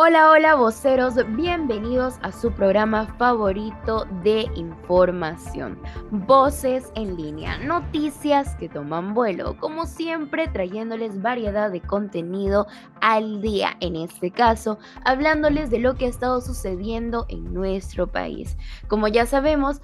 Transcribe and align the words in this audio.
Hola, 0.00 0.30
hola 0.30 0.54
voceros, 0.54 1.14
bienvenidos 1.34 2.20
a 2.22 2.30
su 2.30 2.52
programa 2.52 3.08
favorito 3.18 4.06
de 4.22 4.46
información. 4.54 5.76
Voces 6.12 6.92
en 6.94 7.16
línea, 7.16 7.58
noticias 7.58 8.54
que 8.60 8.68
toman 8.68 9.12
vuelo, 9.12 9.56
como 9.58 9.86
siempre 9.86 10.46
trayéndoles 10.46 11.20
variedad 11.20 11.72
de 11.72 11.80
contenido 11.80 12.68
al 13.00 13.42
día, 13.42 13.76
en 13.80 13.96
este 13.96 14.30
caso 14.30 14.78
hablándoles 15.04 15.68
de 15.68 15.80
lo 15.80 15.96
que 15.96 16.04
ha 16.04 16.10
estado 16.10 16.40
sucediendo 16.42 17.26
en 17.28 17.52
nuestro 17.52 18.06
país. 18.06 18.56
Como 18.86 19.08
ya 19.08 19.26
sabemos, 19.26 19.80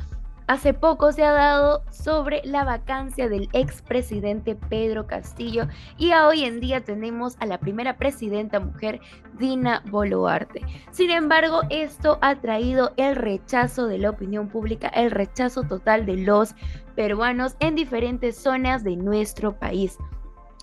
Hace 0.46 0.74
poco 0.74 1.10
se 1.10 1.24
ha 1.24 1.32
dado 1.32 1.82
sobre 1.90 2.42
la 2.44 2.64
vacancia 2.64 3.30
del 3.30 3.48
expresidente 3.54 4.54
Pedro 4.54 5.06
Castillo 5.06 5.68
y 5.96 6.12
hoy 6.12 6.44
en 6.44 6.60
día 6.60 6.84
tenemos 6.84 7.36
a 7.40 7.46
la 7.46 7.58
primera 7.58 7.96
presidenta 7.96 8.60
mujer, 8.60 9.00
Dina 9.38 9.82
Boluarte. 9.90 10.60
Sin 10.90 11.10
embargo, 11.10 11.62
esto 11.70 12.18
ha 12.20 12.34
traído 12.42 12.92
el 12.98 13.16
rechazo 13.16 13.86
de 13.86 13.96
la 13.96 14.10
opinión 14.10 14.48
pública, 14.48 14.88
el 14.88 15.12
rechazo 15.12 15.62
total 15.62 16.04
de 16.04 16.18
los 16.18 16.54
peruanos 16.94 17.56
en 17.60 17.74
diferentes 17.74 18.36
zonas 18.36 18.84
de 18.84 18.96
nuestro 18.96 19.58
país 19.58 19.96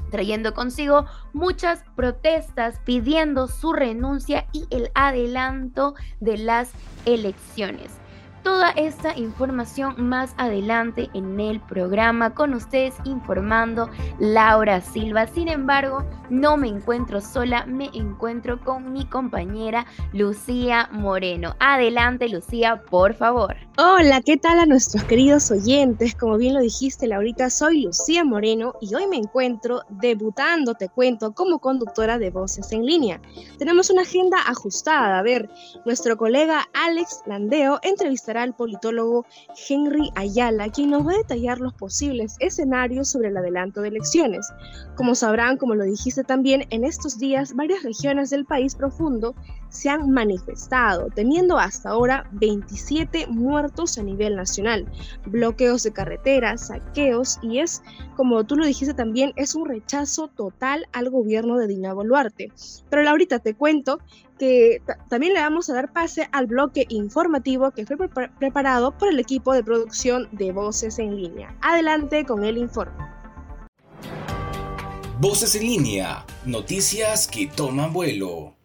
trayendo 0.09 0.53
consigo 0.53 1.05
muchas 1.31 1.83
protestas 1.95 2.79
pidiendo 2.83 3.47
su 3.47 3.71
renuncia 3.71 4.45
y 4.51 4.65
el 4.69 4.91
adelanto 4.93 5.95
de 6.19 6.37
las 6.37 6.71
elecciones 7.05 8.00
toda 8.43 8.71
esta 8.71 9.17
información 9.17 9.95
más 9.97 10.33
adelante 10.37 11.09
en 11.13 11.39
el 11.39 11.59
programa 11.59 12.33
con 12.33 12.53
ustedes 12.53 12.95
informando 13.05 13.89
Laura 14.19 14.81
Silva. 14.81 15.27
Sin 15.27 15.47
embargo, 15.47 16.05
no 16.29 16.57
me 16.57 16.67
encuentro 16.67 17.21
sola, 17.21 17.65
me 17.65 17.89
encuentro 17.93 18.59
con 18.59 18.93
mi 18.93 19.05
compañera 19.05 19.85
Lucía 20.13 20.89
Moreno. 20.91 21.55
Adelante 21.59 22.29
Lucía, 22.29 22.81
por 22.89 23.13
favor. 23.13 23.55
Hola, 23.83 24.21
¿qué 24.21 24.37
tal 24.37 24.59
a 24.59 24.67
nuestros 24.67 25.05
queridos 25.05 25.49
oyentes? 25.49 26.13
Como 26.13 26.37
bien 26.37 26.53
lo 26.53 26.59
dijiste 26.59 27.07
Laurita, 27.07 27.49
soy 27.49 27.81
Lucía 27.81 28.23
Moreno 28.23 28.75
y 28.79 28.93
hoy 28.93 29.07
me 29.07 29.15
encuentro 29.15 29.81
debutando, 29.89 30.75
te 30.75 30.87
cuento, 30.87 31.33
como 31.33 31.57
conductora 31.57 32.19
de 32.19 32.29
Voces 32.29 32.71
en 32.73 32.85
Línea. 32.85 33.19
Tenemos 33.57 33.89
una 33.89 34.03
agenda 34.03 34.37
ajustada. 34.45 35.17
A 35.17 35.23
ver, 35.23 35.49
nuestro 35.83 36.15
colega 36.15 36.67
Alex 36.73 37.23
Landeo 37.25 37.79
entrevistará 37.81 38.43
al 38.43 38.53
politólogo 38.53 39.25
Henry 39.67 40.11
Ayala, 40.13 40.69
quien 40.69 40.91
nos 40.91 41.07
va 41.07 41.13
a 41.13 41.17
detallar 41.17 41.59
los 41.59 41.73
posibles 41.73 42.35
escenarios 42.39 43.09
sobre 43.09 43.29
el 43.29 43.37
adelanto 43.37 43.81
de 43.81 43.87
elecciones. 43.87 44.47
Como 44.95 45.15
sabrán, 45.15 45.57
como 45.57 45.73
lo 45.73 45.85
dijiste 45.85 46.23
también, 46.23 46.67
en 46.69 46.83
estos 46.83 47.17
días 47.17 47.55
varias 47.55 47.81
regiones 47.81 48.29
del 48.29 48.45
país 48.45 48.75
profundo 48.75 49.33
se 49.69 49.89
han 49.89 50.11
manifestado, 50.11 51.07
teniendo 51.15 51.57
hasta 51.57 51.89
ahora 51.89 52.29
27 52.33 53.25
muertos 53.27 53.70
a 53.97 54.03
nivel 54.03 54.35
nacional, 54.35 54.85
bloqueos 55.25 55.83
de 55.83 55.91
carreteras, 55.91 56.67
saqueos 56.67 57.39
y 57.41 57.59
es, 57.59 57.81
como 58.15 58.43
tú 58.43 58.55
lo 58.55 58.65
dijiste 58.65 58.93
también, 58.93 59.33
es 59.35 59.55
un 59.55 59.67
rechazo 59.67 60.27
total 60.27 60.87
al 60.91 61.09
gobierno 61.09 61.57
de 61.57 61.67
Dina 61.67 61.93
Boluarte. 61.93 62.51
Pero 62.89 63.09
ahorita 63.09 63.39
te 63.39 63.55
cuento 63.55 63.99
que 64.37 64.81
también 65.09 65.33
le 65.33 65.39
vamos 65.39 65.69
a 65.69 65.73
dar 65.73 65.93
pase 65.93 66.27
al 66.31 66.47
bloque 66.47 66.85
informativo 66.89 67.71
que 67.71 67.85
fue 67.85 67.97
preparado 68.39 68.97
por 68.97 69.09
el 69.09 69.19
equipo 69.19 69.53
de 69.53 69.63
producción 69.63 70.27
de 70.31 70.51
Voces 70.51 70.99
en 70.99 71.15
Línea. 71.15 71.55
Adelante 71.61 72.25
con 72.25 72.43
el 72.43 72.57
informe. 72.57 73.03
Voces 75.19 75.55
en 75.55 75.63
Línea, 75.63 76.25
noticias 76.45 77.27
que 77.27 77.47
toman 77.47 77.93
vuelo. 77.93 78.60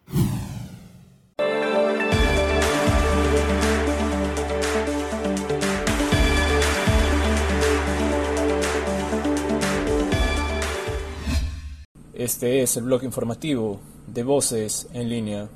Este 12.17 12.63
es 12.63 12.75
el 12.77 12.85
bloque 12.85 13.05
informativo 13.05 13.79
de 14.07 14.23
Voces 14.23 14.87
en 14.91 15.07
línea. 15.07 15.49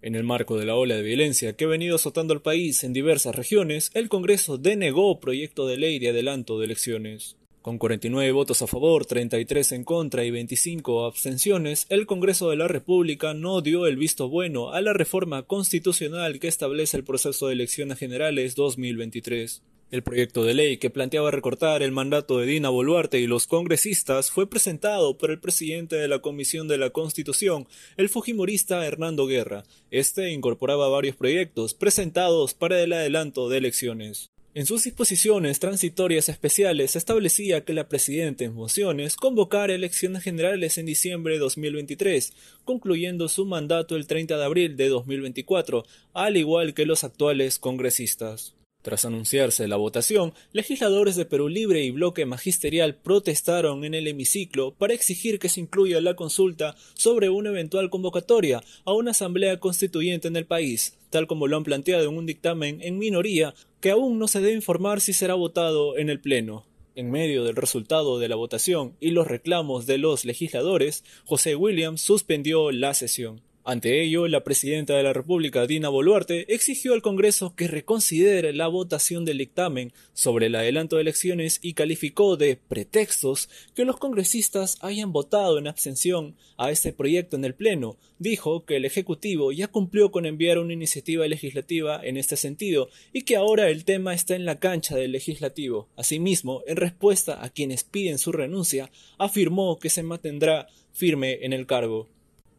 En 0.00 0.14
el 0.14 0.22
marco 0.22 0.56
de 0.56 0.66
la 0.66 0.76
ola 0.76 0.94
de 0.94 1.02
violencia 1.02 1.56
que 1.56 1.64
ha 1.64 1.66
venido 1.66 1.96
azotando 1.96 2.32
al 2.32 2.42
país 2.42 2.84
en 2.84 2.92
diversas 2.92 3.34
regiones, 3.34 3.90
el 3.94 4.08
Congreso 4.08 4.56
denegó 4.56 5.18
proyecto 5.18 5.66
de 5.66 5.78
ley 5.78 5.98
de 5.98 6.10
adelanto 6.10 6.60
de 6.60 6.66
elecciones. 6.66 7.36
Con 7.60 7.76
49 7.78 8.30
votos 8.30 8.62
a 8.62 8.68
favor, 8.68 9.04
33 9.04 9.72
en 9.72 9.82
contra 9.82 10.24
y 10.24 10.30
25 10.30 11.06
abstenciones, 11.06 11.86
el 11.88 12.06
Congreso 12.06 12.50
de 12.50 12.56
la 12.56 12.68
República 12.68 13.34
no 13.34 13.62
dio 13.62 13.88
el 13.88 13.96
visto 13.96 14.28
bueno 14.28 14.70
a 14.70 14.80
la 14.80 14.92
reforma 14.92 15.42
constitucional 15.42 16.38
que 16.38 16.46
establece 16.46 16.98
el 16.98 17.02
proceso 17.02 17.48
de 17.48 17.54
elecciones 17.54 17.98
generales 17.98 18.54
2023. 18.54 19.64
El 19.90 20.04
proyecto 20.04 20.44
de 20.44 20.54
ley 20.54 20.76
que 20.76 20.88
planteaba 20.88 21.32
recortar 21.32 21.82
el 21.82 21.90
mandato 21.90 22.38
de 22.38 22.46
Dina 22.46 22.68
Boluarte 22.68 23.18
y 23.18 23.26
los 23.26 23.48
congresistas 23.48 24.30
fue 24.30 24.48
presentado 24.48 25.18
por 25.18 25.32
el 25.32 25.40
presidente 25.40 25.96
de 25.96 26.06
la 26.06 26.20
Comisión 26.20 26.68
de 26.68 26.78
la 26.78 26.90
Constitución, 26.90 27.66
el 27.96 28.08
fujimorista 28.08 28.86
Hernando 28.86 29.26
Guerra. 29.26 29.64
Este 29.90 30.30
incorporaba 30.30 30.88
varios 30.88 31.16
proyectos 31.16 31.74
presentados 31.74 32.54
para 32.54 32.80
el 32.80 32.92
adelanto 32.92 33.48
de 33.48 33.58
elecciones. 33.58 34.30
En 34.54 34.64
sus 34.64 34.84
disposiciones 34.84 35.58
transitorias 35.58 36.28
especiales 36.28 36.94
establecía 36.94 37.64
que 37.64 37.72
la 37.72 37.88
presidenta 37.88 38.44
en 38.44 38.54
funciones 38.54 39.16
convocara 39.16 39.74
elecciones 39.74 40.22
generales 40.22 40.78
en 40.78 40.86
diciembre 40.86 41.34
de 41.34 41.40
2023, 41.40 42.32
concluyendo 42.64 43.28
su 43.28 43.44
mandato 43.44 43.96
el 43.96 44.06
30 44.06 44.38
de 44.38 44.44
abril 44.44 44.76
de 44.76 44.88
2024, 44.88 45.84
al 46.14 46.36
igual 46.36 46.74
que 46.74 46.86
los 46.86 47.02
actuales 47.02 47.58
congresistas. 47.58 48.54
Tras 48.82 49.04
anunciarse 49.04 49.68
la 49.68 49.76
votación, 49.76 50.32
legisladores 50.52 51.14
de 51.14 51.26
Perú 51.26 51.48
Libre 51.48 51.84
y 51.84 51.90
Bloque 51.90 52.24
Magisterial 52.24 52.94
protestaron 52.94 53.84
en 53.84 53.92
el 53.92 54.08
hemiciclo 54.08 54.72
para 54.72 54.94
exigir 54.94 55.38
que 55.38 55.50
se 55.50 55.60
incluya 55.60 56.00
la 56.00 56.16
consulta 56.16 56.76
sobre 56.94 57.28
una 57.28 57.50
eventual 57.50 57.90
convocatoria 57.90 58.62
a 58.86 58.94
una 58.94 59.10
asamblea 59.10 59.60
constituyente 59.60 60.28
en 60.28 60.36
el 60.36 60.46
país, 60.46 60.96
tal 61.10 61.26
como 61.26 61.46
lo 61.46 61.58
han 61.58 61.64
planteado 61.64 62.08
en 62.08 62.16
un 62.16 62.24
dictamen 62.24 62.80
en 62.80 62.98
minoría 62.98 63.54
que 63.80 63.90
aún 63.90 64.18
no 64.18 64.28
se 64.28 64.40
debe 64.40 64.54
informar 64.54 65.02
si 65.02 65.12
será 65.12 65.34
votado 65.34 65.98
en 65.98 66.08
el 66.08 66.20
Pleno. 66.20 66.64
En 66.96 67.10
medio 67.10 67.44
del 67.44 67.56
resultado 67.56 68.18
de 68.18 68.28
la 68.28 68.36
votación 68.36 68.96
y 68.98 69.10
los 69.10 69.26
reclamos 69.26 69.84
de 69.84 69.98
los 69.98 70.24
legisladores, 70.24 71.04
José 71.26 71.54
Williams 71.54 72.00
suspendió 72.00 72.72
la 72.72 72.94
sesión. 72.94 73.42
Ante 73.62 74.02
ello, 74.02 74.26
la 74.26 74.42
presidenta 74.42 74.96
de 74.96 75.02
la 75.02 75.12
República, 75.12 75.66
Dina 75.66 75.90
Boluarte, 75.90 76.54
exigió 76.54 76.94
al 76.94 77.02
Congreso 77.02 77.54
que 77.54 77.68
reconsidere 77.68 78.54
la 78.54 78.68
votación 78.68 79.26
del 79.26 79.36
dictamen 79.36 79.92
sobre 80.14 80.46
el 80.46 80.54
adelanto 80.54 80.96
de 80.96 81.02
elecciones 81.02 81.58
y 81.60 81.74
calificó 81.74 82.38
de 82.38 82.56
pretextos 82.56 83.50
que 83.74 83.84
los 83.84 83.98
congresistas 83.98 84.78
hayan 84.80 85.12
votado 85.12 85.58
en 85.58 85.66
abstención 85.66 86.36
a 86.56 86.70
este 86.70 86.94
proyecto 86.94 87.36
en 87.36 87.44
el 87.44 87.54
Pleno. 87.54 87.98
Dijo 88.18 88.64
que 88.64 88.76
el 88.76 88.86
Ejecutivo 88.86 89.52
ya 89.52 89.68
cumplió 89.68 90.10
con 90.10 90.24
enviar 90.24 90.58
una 90.58 90.72
iniciativa 90.72 91.28
legislativa 91.28 92.00
en 92.02 92.16
este 92.16 92.36
sentido 92.36 92.88
y 93.12 93.22
que 93.22 93.36
ahora 93.36 93.68
el 93.68 93.84
tema 93.84 94.14
está 94.14 94.34
en 94.36 94.46
la 94.46 94.58
cancha 94.58 94.96
del 94.96 95.12
Legislativo. 95.12 95.86
Asimismo, 95.96 96.62
en 96.66 96.76
respuesta 96.76 97.44
a 97.44 97.50
quienes 97.50 97.84
piden 97.84 98.18
su 98.18 98.32
renuncia, 98.32 98.90
afirmó 99.18 99.78
que 99.78 99.90
se 99.90 100.02
mantendrá 100.02 100.66
firme 100.92 101.40
en 101.42 101.52
el 101.52 101.66
cargo. 101.66 102.08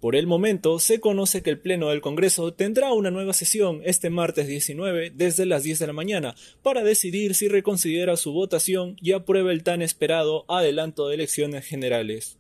Por 0.02 0.16
el 0.16 0.26
momento, 0.26 0.80
se 0.80 1.00
conoce 1.00 1.44
que 1.44 1.52
el 1.52 1.60
Pleno 1.60 1.90
del 1.90 2.02
Congreso 2.02 2.56
tendrá 2.56 2.92
una 2.92 3.12
nueva 3.12 3.34
sesión 3.34 3.82
este 3.86 4.10
martes 4.10 4.48
19 4.48 5.12
desde 5.12 5.46
las 5.46 5.62
10 5.62 5.78
de 5.78 5.86
la 5.86 5.94
mañana 5.94 6.34
para 6.64 6.84
decidir 6.84 7.36
si 7.36 7.48
reconsidera 7.48 8.18
su 8.18 8.34
votación 8.34 8.96
y 9.00 9.12
aprueba 9.12 9.52
el 9.52 9.62
tan 9.62 9.84
esperado 9.84 10.46
adelanto 10.48 11.08
de 11.08 11.14
elecciones 11.14 11.68
generales. 11.68 12.40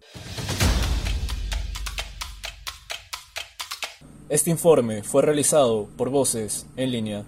Este 4.27 4.49
informe 4.49 5.03
fue 5.03 5.21
realizado 5.21 5.87
por 5.97 6.09
Voces 6.09 6.65
en 6.77 6.91
línea. 6.91 7.25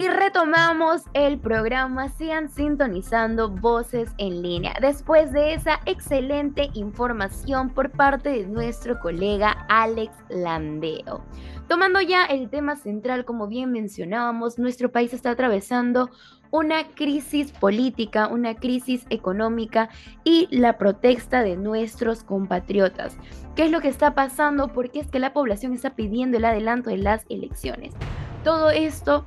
Y 0.00 0.06
retomamos 0.06 1.02
el 1.12 1.40
programa, 1.40 2.08
sigan 2.10 2.48
sintonizando 2.48 3.48
Voces 3.48 4.12
en 4.18 4.42
línea. 4.42 4.74
Después 4.80 5.32
de 5.32 5.54
esa 5.54 5.80
excelente 5.86 6.70
información 6.74 7.70
por 7.70 7.90
parte 7.90 8.28
de 8.28 8.46
nuestro 8.46 9.00
colega 9.00 9.66
Alex 9.68 10.12
Landeo. 10.28 11.24
Tomando 11.66 12.00
ya 12.00 12.26
el 12.26 12.48
tema 12.48 12.76
central, 12.76 13.24
como 13.24 13.48
bien 13.48 13.72
mencionábamos, 13.72 14.56
nuestro 14.56 14.92
país 14.92 15.12
está 15.12 15.30
atravesando 15.30 16.10
una 16.52 16.86
crisis 16.94 17.50
política, 17.50 18.28
una 18.28 18.54
crisis 18.54 19.04
económica 19.10 19.88
y 20.22 20.46
la 20.52 20.78
protesta 20.78 21.42
de 21.42 21.56
nuestros 21.56 22.22
compatriotas. 22.22 23.16
¿Qué 23.56 23.64
es 23.64 23.72
lo 23.72 23.80
que 23.80 23.88
está 23.88 24.14
pasando? 24.14 24.68
Porque 24.68 25.00
es 25.00 25.08
que 25.08 25.18
la 25.18 25.32
población 25.32 25.72
está 25.72 25.96
pidiendo 25.96 26.36
el 26.36 26.44
adelanto 26.44 26.88
de 26.88 26.98
las 26.98 27.26
elecciones. 27.28 27.94
Todo 28.44 28.70
esto 28.70 29.26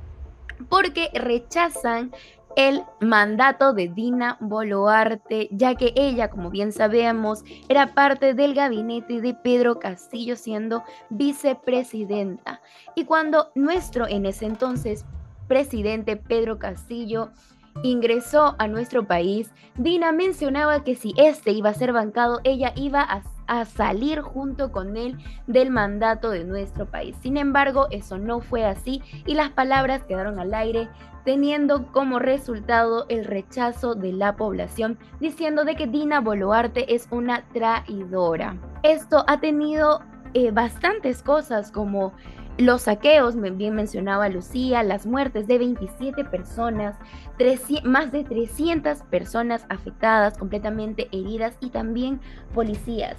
porque 0.68 1.10
rechazan 1.14 2.12
el 2.56 2.82
mandato 3.00 3.72
de 3.72 3.88
Dina 3.88 4.36
Boluarte, 4.40 5.48
ya 5.52 5.74
que 5.74 5.92
ella, 5.96 6.28
como 6.28 6.50
bien 6.50 6.72
sabemos, 6.72 7.44
era 7.68 7.94
parte 7.94 8.34
del 8.34 8.54
gabinete 8.54 9.20
de 9.20 9.34
Pedro 9.34 9.78
Castillo 9.78 10.36
siendo 10.36 10.82
vicepresidenta. 11.10 12.60
Y 12.94 13.04
cuando 13.04 13.50
nuestro 13.54 14.06
en 14.06 14.26
ese 14.26 14.46
entonces 14.46 15.04
presidente 15.48 16.16
Pedro 16.16 16.58
Castillo 16.58 17.30
ingresó 17.82 18.54
a 18.58 18.68
nuestro 18.68 19.06
país, 19.06 19.50
Dina 19.76 20.12
mencionaba 20.12 20.84
que 20.84 20.94
si 20.94 21.14
este 21.16 21.52
iba 21.52 21.70
a 21.70 21.74
ser 21.74 21.92
bancado, 21.92 22.40
ella 22.44 22.72
iba 22.76 23.00
a, 23.00 23.22
a, 23.60 23.64
salir 23.64 24.20
junto 24.20 24.72
con 24.72 24.96
él 24.96 25.18
del 25.46 25.70
mandato 25.70 26.30
de 26.30 26.44
nuestro 26.44 26.86
país. 26.86 27.16
Sin 27.22 27.36
embargo, 27.36 27.86
eso 27.90 28.18
no 28.18 28.40
fue 28.40 28.64
así 28.64 29.02
y 29.26 29.34
las 29.34 29.50
palabras 29.50 30.02
quedaron 30.04 30.38
al 30.38 30.54
aire, 30.54 30.88
teniendo 31.24 31.86
como 31.92 32.18
resultado 32.18 33.06
el 33.08 33.24
rechazo 33.24 33.94
de 33.94 34.12
la 34.12 34.36
población, 34.36 34.98
diciendo 35.20 35.64
de 35.64 35.76
que 35.76 35.86
Dina 35.86 36.20
Boluarte 36.20 36.94
es 36.94 37.06
una 37.10 37.44
traidora. 37.52 38.56
Esto 38.82 39.24
ha 39.28 39.38
tenido 39.38 40.02
eh, 40.34 40.50
bastantes 40.50 41.22
cosas 41.22 41.70
como 41.70 42.14
los 42.58 42.82
saqueos, 42.82 43.34
bien 43.56 43.74
mencionaba 43.74 44.28
Lucía, 44.28 44.82
las 44.82 45.06
muertes 45.06 45.46
de 45.46 45.58
27 45.58 46.24
personas, 46.24 46.96
más 47.84 48.12
de 48.12 48.24
300 48.24 49.02
personas 49.04 49.64
afectadas, 49.68 50.36
completamente 50.36 51.08
heridas 51.12 51.56
y 51.60 51.70
también 51.70 52.20
policías. 52.54 53.16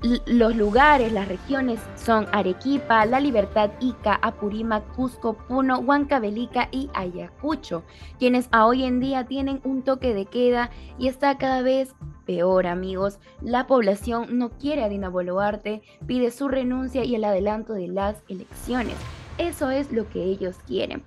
Los 0.00 0.54
lugares, 0.54 1.12
las 1.12 1.26
regiones 1.26 1.80
son 1.96 2.26
Arequipa, 2.32 3.04
La 3.06 3.20
Libertad, 3.20 3.70
Ica, 3.80 4.18
Apurímac, 4.22 4.94
Cusco, 4.94 5.34
Puno, 5.34 5.80
Huancavelica 5.80 6.68
y 6.70 6.88
Ayacucho, 6.94 7.82
quienes 8.18 8.48
a 8.52 8.66
hoy 8.66 8.84
en 8.84 9.00
día 9.00 9.24
tienen 9.24 9.60
un 9.64 9.82
toque 9.82 10.14
de 10.14 10.26
queda 10.26 10.70
y 10.98 11.08
está 11.08 11.36
cada 11.36 11.62
vez 11.62 11.94
peor, 12.26 12.66
amigos. 12.66 13.18
La 13.40 13.66
población 13.66 14.38
no 14.38 14.50
quiere 14.50 14.84
a 14.84 14.88
Dina 14.88 15.08
Boluarte, 15.08 15.82
pide 16.06 16.30
su 16.30 16.46
renuncia 16.46 17.04
y 17.04 17.14
el 17.14 17.24
adelanto 17.24 17.72
de 17.72 17.88
las 17.88 18.22
elecciones. 18.28 18.94
Eso 19.36 19.70
es 19.70 19.90
lo 19.92 20.08
que 20.08 20.22
ellos 20.22 20.56
quieren. 20.66 21.02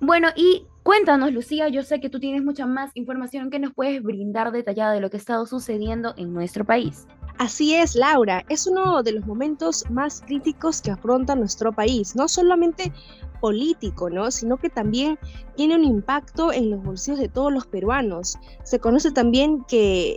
Bueno, 0.00 0.28
y 0.36 0.66
cuéntanos, 0.82 1.32
Lucía, 1.32 1.68
yo 1.68 1.82
sé 1.82 2.00
que 2.00 2.10
tú 2.10 2.20
tienes 2.20 2.42
mucha 2.42 2.66
más 2.66 2.90
información 2.94 3.50
que 3.50 3.58
nos 3.58 3.72
puedes 3.72 4.02
brindar 4.02 4.52
detallada 4.52 4.92
de 4.92 5.00
lo 5.00 5.10
que 5.10 5.16
ha 5.16 5.20
estado 5.20 5.46
sucediendo 5.46 6.12
en 6.16 6.34
nuestro 6.34 6.64
país. 6.64 7.06
Así 7.38 7.74
es, 7.74 7.94
Laura, 7.94 8.44
es 8.48 8.66
uno 8.66 9.02
de 9.02 9.12
los 9.12 9.26
momentos 9.26 9.84
más 9.90 10.22
críticos 10.22 10.80
que 10.80 10.90
afronta 10.90 11.34
nuestro 11.34 11.70
país, 11.70 12.16
no 12.16 12.28
solamente 12.28 12.92
político, 13.40 14.08
¿no? 14.08 14.30
sino 14.30 14.56
que 14.56 14.70
también 14.70 15.18
tiene 15.54 15.76
un 15.76 15.84
impacto 15.84 16.50
en 16.50 16.70
los 16.70 16.82
bolsillos 16.82 17.20
de 17.20 17.28
todos 17.28 17.52
los 17.52 17.66
peruanos. 17.66 18.38
Se 18.64 18.78
conoce 18.78 19.10
también 19.10 19.64
que 19.64 20.16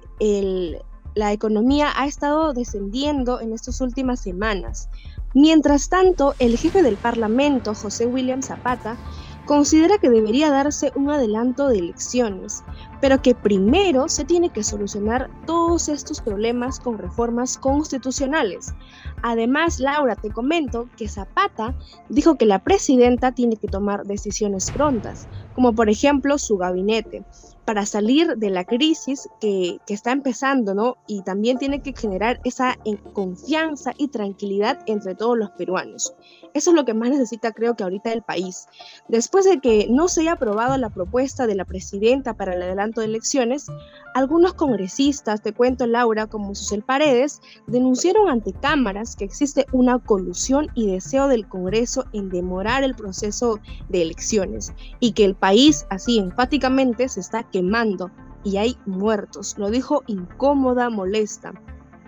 la 1.14 1.34
economía 1.34 1.92
ha 1.96 2.06
estado 2.06 2.54
descendiendo 2.54 3.42
en 3.42 3.52
estas 3.52 3.82
últimas 3.82 4.22
semanas. 4.22 4.90
Mientras 5.34 5.90
tanto, 5.90 6.34
el 6.40 6.58
jefe 6.58 6.82
del 6.82 6.96
Parlamento, 6.96 7.76
José 7.76 8.06
William 8.06 8.42
Zapata, 8.42 8.98
considera 9.46 9.98
que 9.98 10.10
debería 10.10 10.50
darse 10.50 10.92
un 10.96 11.10
adelanto 11.10 11.68
de 11.68 11.80
elecciones, 11.80 12.64
pero 13.02 13.22
que 13.22 13.36
primero 13.36 14.08
se 14.10 14.26
tiene 14.26 14.50
que 14.50 14.64
solucionar 14.64 15.30
todos 15.46 15.90
estos 15.90 16.22
problemas 16.22 16.80
con 16.80 16.98
reformas 16.98 17.58
constitucionales. 17.58 18.74
Además, 19.22 19.80
Laura, 19.80 20.16
te 20.16 20.32
comento 20.32 20.90
que 20.98 21.08
Zapata 21.10 21.76
dijo 22.10 22.36
que 22.36 22.46
la 22.46 22.60
presidenta 22.64 23.34
tiene 23.34 23.58
que 23.58 23.68
tomar 23.68 24.06
decisiones 24.06 24.72
prontas, 24.72 25.28
como 25.54 25.74
por 25.74 25.90
ejemplo 25.90 26.38
su 26.38 26.58
gabinete, 26.58 27.26
para 27.66 27.86
salir 27.86 28.36
de 28.38 28.50
la 28.50 28.64
crisis 28.64 29.30
que, 29.40 29.78
está 29.90 30.12
empezando, 30.12 30.74
¿no? 30.74 30.98
Y 31.06 31.22
también 31.22 31.60
tiene 31.60 31.82
que 31.82 31.94
generar 31.94 32.40
esa 32.44 32.80
eh, 32.86 32.98
confianza 33.14 33.94
y 33.98 34.08
tranquilidad 34.08 34.80
entre 34.88 35.14
todos 35.14 35.38
los 35.38 35.52
peruanos. 35.52 36.16
Eso 36.54 36.72
es 36.72 36.76
lo 36.76 36.86
que 36.86 36.96
más 36.96 37.12
necesita, 37.12 37.52
creo 37.52 37.76
que 37.76 37.84
ahorita 37.84 38.12
el 38.12 38.24
país. 38.24 38.68
Después 39.08 39.46
de 39.46 39.60
que 39.60 39.88
no 39.90 40.08
se 40.08 40.22
haya 40.22 40.32
aprobado 40.34 40.78
la 40.78 40.90
propuesta 40.90 41.46
de 41.46 41.56
la 41.56 41.66
presidenta 41.66 42.34
para 42.34 42.56
el 42.56 42.62
adelanto 42.64 43.02
de 43.02 43.08
elecciones, 43.08 43.68
algunos 44.14 44.54
congresistas, 44.54 45.42
te 45.42 45.54
cuento 45.54 45.86
Laura, 45.86 46.28
como 46.28 46.56
Susel 46.56 46.84
Paredes, 46.84 47.42
denunciaron 47.68 48.30
ante 48.30 48.54
cámaras 48.54 49.16
que 49.16 49.26
existe 49.26 49.66
una 49.72 50.00
colusión 50.00 50.68
y 50.74 50.92
deseo 50.92 51.28
del 51.28 51.48
Congreso 51.48 52.06
en 52.14 52.30
demorar 52.30 52.84
el 52.84 52.96
proceso 52.96 53.60
de 53.90 54.02
elecciones 54.02 54.74
y 55.00 55.12
que 55.14 55.26
el 55.26 55.36
país 55.36 55.86
así 55.90 56.18
enfáticamente 56.18 57.08
se 57.08 57.20
está 57.20 57.44
quemando 57.44 58.12
y 58.44 58.58
hay 58.58 58.78
muertos. 58.86 59.56
Lo 59.58 59.70
dijo 59.70 60.04
incómoda, 60.08 60.90
molesta. 60.90 61.54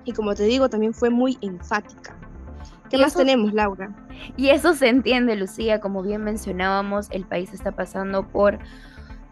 Y 0.05 0.13
como 0.13 0.33
te 0.33 0.43
digo, 0.43 0.69
también 0.69 0.93
fue 0.93 1.09
muy 1.09 1.37
enfática. 1.41 2.17
¿Qué 2.89 2.97
más 2.97 3.13
tenemos, 3.13 3.53
Laura? 3.53 3.95
Y 4.35 4.49
eso 4.49 4.73
se 4.73 4.89
entiende, 4.89 5.35
Lucía. 5.35 5.79
Como 5.79 6.01
bien 6.01 6.23
mencionábamos, 6.23 7.07
el 7.11 7.25
país 7.25 7.53
está 7.53 7.71
pasando 7.71 8.27
por 8.27 8.59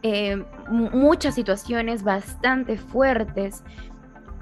eh, 0.03 0.43
muchas 0.69 1.35
situaciones 1.35 2.03
bastante 2.03 2.77
fuertes. 2.77 3.63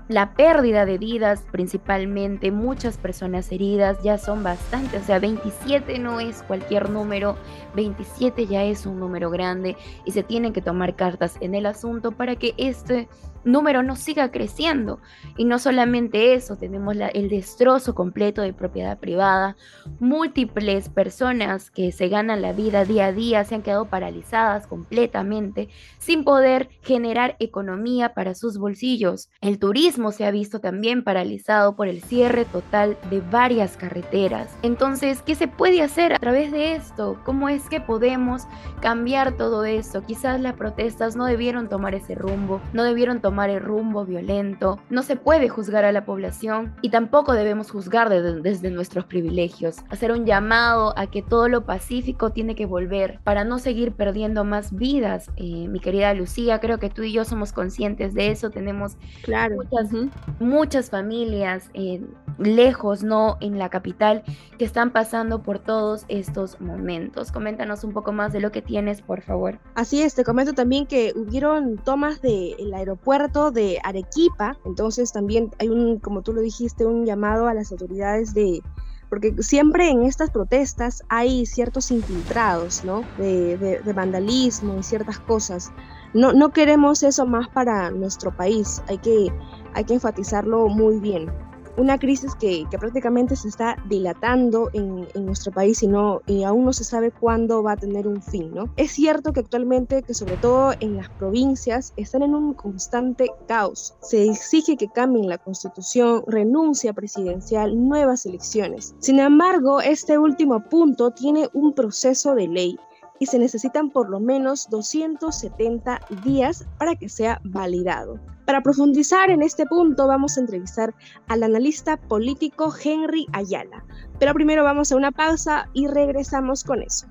La 0.07 0.35
pérdida 0.35 0.85
de 0.85 0.97
vidas 0.97 1.43
principalmente, 1.51 2.49
muchas 2.49 2.97
personas 2.97 3.51
heridas, 3.51 4.01
ya 4.03 4.17
son 4.17 4.41
bastantes, 4.41 5.01
o 5.01 5.05
sea, 5.05 5.19
27 5.19 5.99
no 5.99 6.21
es 6.21 6.43
cualquier 6.43 6.89
número, 6.89 7.35
27 7.75 8.47
ya 8.47 8.63
es 8.63 8.85
un 8.85 9.01
número 9.01 9.29
grande 9.29 9.75
y 10.05 10.11
se 10.11 10.23
tienen 10.23 10.53
que 10.53 10.61
tomar 10.61 10.95
cartas 10.95 11.35
en 11.41 11.55
el 11.55 11.65
asunto 11.65 12.13
para 12.13 12.37
que 12.37 12.53
este 12.55 13.09
número 13.47 13.83
no 13.83 13.95
siga 13.95 14.31
creciendo. 14.31 14.99
Y 15.37 15.45
no 15.45 15.59
solamente 15.59 16.33
eso, 16.33 16.57
tenemos 16.57 16.95
el 17.13 17.29
destrozo 17.29 17.95
completo 17.95 18.41
de 18.41 18.53
propiedad 18.53 18.97
privada, 18.97 19.55
múltiples 19.99 20.89
personas 20.89 21.71
que 21.71 21.91
se 21.91 22.09
ganan 22.09 22.41
la 22.41 22.53
vida 22.53 22.85
día 22.85 23.07
a 23.07 23.11
día 23.11 23.43
se 23.43 23.55
han 23.55 23.61
quedado 23.61 23.85
paralizadas 23.85 24.67
completamente 24.67 25.69
sin 25.99 26.23
poder 26.23 26.69
generar 26.81 27.35
economía 27.39 28.13
para 28.13 28.35
sus 28.35 28.57
bolsillos. 28.57 29.29
El 29.41 29.59
turismo 29.59 30.11
se 30.11 30.25
ha 30.25 30.31
visto 30.31 30.59
también 30.59 31.03
paralizado 31.03 31.75
por 31.75 31.87
el 31.87 32.01
cierre 32.01 32.45
total 32.45 32.97
de 33.09 33.21
varias 33.21 33.77
carreteras. 33.77 34.55
Entonces, 34.61 35.21
¿qué 35.21 35.35
se 35.35 35.47
puede 35.47 35.81
hacer 35.81 36.13
a 36.13 36.19
través 36.19 36.51
de 36.51 36.75
esto? 36.75 37.19
¿Cómo 37.25 37.49
es 37.49 37.69
que 37.69 37.81
podemos 37.81 38.43
cambiar 38.81 39.33
todo 39.33 39.65
esto? 39.65 40.03
Quizás 40.03 40.39
las 40.39 40.53
protestas 40.53 41.15
no 41.15 41.25
debieron 41.25 41.69
tomar 41.69 41.95
ese 41.95 42.15
rumbo, 42.15 42.61
no 42.73 42.83
debieron 42.83 43.21
tomar 43.21 43.36
el 43.45 43.61
rumbo 43.61 44.05
violento. 44.05 44.79
No 44.89 45.03
se 45.03 45.15
puede 45.15 45.49
juzgar 45.49 45.85
a 45.85 45.91
la 45.91 46.05
población 46.05 46.73
y 46.81 46.89
tampoco 46.89 47.33
debemos 47.33 47.71
juzgar 47.71 48.09
desde 48.09 48.71
nuestros 48.71 49.05
privilegios. 49.05 49.77
Hacer 49.89 50.11
un 50.11 50.25
llamado 50.25 50.97
a 50.97 51.07
que 51.07 51.21
todo 51.21 51.47
lo 51.47 51.65
pacífico 51.65 52.31
tiene 52.31 52.55
que 52.55 52.65
volver 52.65 53.19
para 53.23 53.43
no 53.43 53.59
seguir 53.59 53.91
perdiendo 53.93 54.43
más 54.43 54.75
vidas. 54.75 55.29
Eh, 55.35 55.67
mi 55.67 55.79
querida 55.79 56.13
Lucía, 56.13 56.59
creo 56.59 56.79
que 56.79 56.89
tú 56.89 57.03
y 57.03 57.13
yo 57.13 57.25
somos 57.25 57.53
conscientes 57.53 58.13
de 58.13 58.31
eso. 58.31 58.49
Tenemos 58.49 58.97
claro. 59.23 59.55
muchas, 59.55 59.91
muchas 60.39 60.89
familias 60.89 61.69
eh, 61.73 62.01
lejos, 62.39 63.03
no 63.03 63.37
en 63.41 63.59
la 63.59 63.69
capital, 63.69 64.23
que 64.57 64.65
están 64.65 64.91
pasando 64.91 65.43
por 65.43 65.59
todos 65.59 66.05
estos 66.07 66.59
momentos. 66.59 67.31
Coméntanos 67.31 67.83
un 67.83 67.93
poco 67.93 68.11
más 68.11 68.33
de 68.33 68.39
lo 68.39 68.51
que 68.51 68.61
tienes, 68.61 69.01
por 69.01 69.21
favor. 69.21 69.59
Así 69.75 70.01
es, 70.01 70.15
te 70.15 70.23
comento 70.23 70.53
también 70.53 70.87
que 70.87 71.13
hubieron 71.15 71.77
tomas 71.77 72.21
del 72.21 72.73
aeropuerto 72.73 73.26
de 73.27 73.79
Arequipa, 73.83 74.57
entonces 74.65 75.11
también 75.11 75.51
hay 75.59 75.69
un, 75.69 75.99
como 75.99 76.21
tú 76.21 76.33
lo 76.33 76.41
dijiste, 76.41 76.85
un 76.85 77.05
llamado 77.05 77.47
a 77.47 77.53
las 77.53 77.71
autoridades 77.71 78.33
de, 78.33 78.61
porque 79.09 79.35
siempre 79.39 79.89
en 79.89 80.03
estas 80.03 80.29
protestas 80.29 81.03
hay 81.09 81.45
ciertos 81.45 81.91
infiltrados, 81.91 82.83
¿no? 82.83 83.01
De, 83.17 83.81
vandalismo 83.93 84.77
y 84.79 84.83
ciertas 84.83 85.19
cosas. 85.19 85.71
No, 86.13 86.33
no 86.33 86.51
queremos 86.51 87.03
eso 87.03 87.25
más 87.25 87.49
para 87.49 87.91
nuestro 87.91 88.35
país, 88.35 88.81
hay 88.87 88.97
que, 88.97 89.27
hay 89.73 89.83
que 89.83 89.95
enfatizarlo 89.95 90.67
muy 90.67 90.99
bien 90.99 91.29
una 91.77 91.97
crisis 91.97 92.35
que, 92.35 92.65
prácticamente 92.79 93.35
se 93.35 93.47
está 93.47 93.77
dilatando 93.87 94.69
en, 94.73 95.07
nuestro 95.25 95.51
país 95.51 95.81
y, 95.83 95.87
no, 95.87 96.21
y 96.25 96.43
aún 96.43 96.65
no 96.65 96.73
se 96.73 96.83
sabe 96.83 97.11
cuándo 97.11 97.63
va 97.63 97.73
a 97.73 97.77
tener 97.77 98.07
un 98.07 98.21
fin. 98.21 98.53
Es 98.75 98.91
cierto 98.91 99.33
que 99.33 99.41
actualmente, 99.41 100.03
que 100.03 100.13
sobre 100.13 100.37
todo 100.37 100.73
en 100.79 100.97
las 100.97 101.09
provincias, 101.09 101.93
están 101.97 102.23
en 102.23 102.35
un 102.35 102.53
constante 102.53 103.29
caos. 103.47 103.95
Se 104.01 104.25
exige 104.25 104.77
que 104.77 104.87
cambien 104.87 105.29
la 105.29 105.37
constitución, 105.37 106.23
renuncia 106.27 106.93
presidencial, 106.93 107.87
nuevas 107.87 108.25
elecciones. 108.25 108.95
Sin 108.99 109.19
embargo, 109.19 109.81
este 109.81 110.17
último 110.17 110.63
punto 110.69 111.11
tiene 111.11 111.49
un 111.53 111.73
proceso 111.73 112.35
de 112.35 112.47
ley 112.47 112.79
y 113.19 113.25
se 113.25 113.39
necesitan 113.39 113.89
por 113.89 114.09
lo 114.09 114.19
menos 114.19 114.67
270 114.69 115.99
días 116.23 116.65
para 116.77 116.95
que 116.95 117.09
sea 117.09 117.41
validado. 117.43 118.19
Para 118.45 118.61
profundizar 118.61 119.29
en 119.29 119.43
este 119.43 119.65
punto 119.65 120.07
vamos 120.07 120.37
a 120.37 120.41
entrevistar 120.41 120.95
al 121.27 121.43
analista 121.43 121.97
político 121.97 122.73
Henry 122.83 123.25
Ayala, 123.33 123.85
pero 124.19 124.33
primero 124.33 124.63
vamos 124.63 124.91
a 124.91 124.95
una 124.95 125.11
pausa 125.11 125.69
y 125.73 125.87
regresamos 125.87 126.63
con 126.63 126.81
eso. 126.81 127.07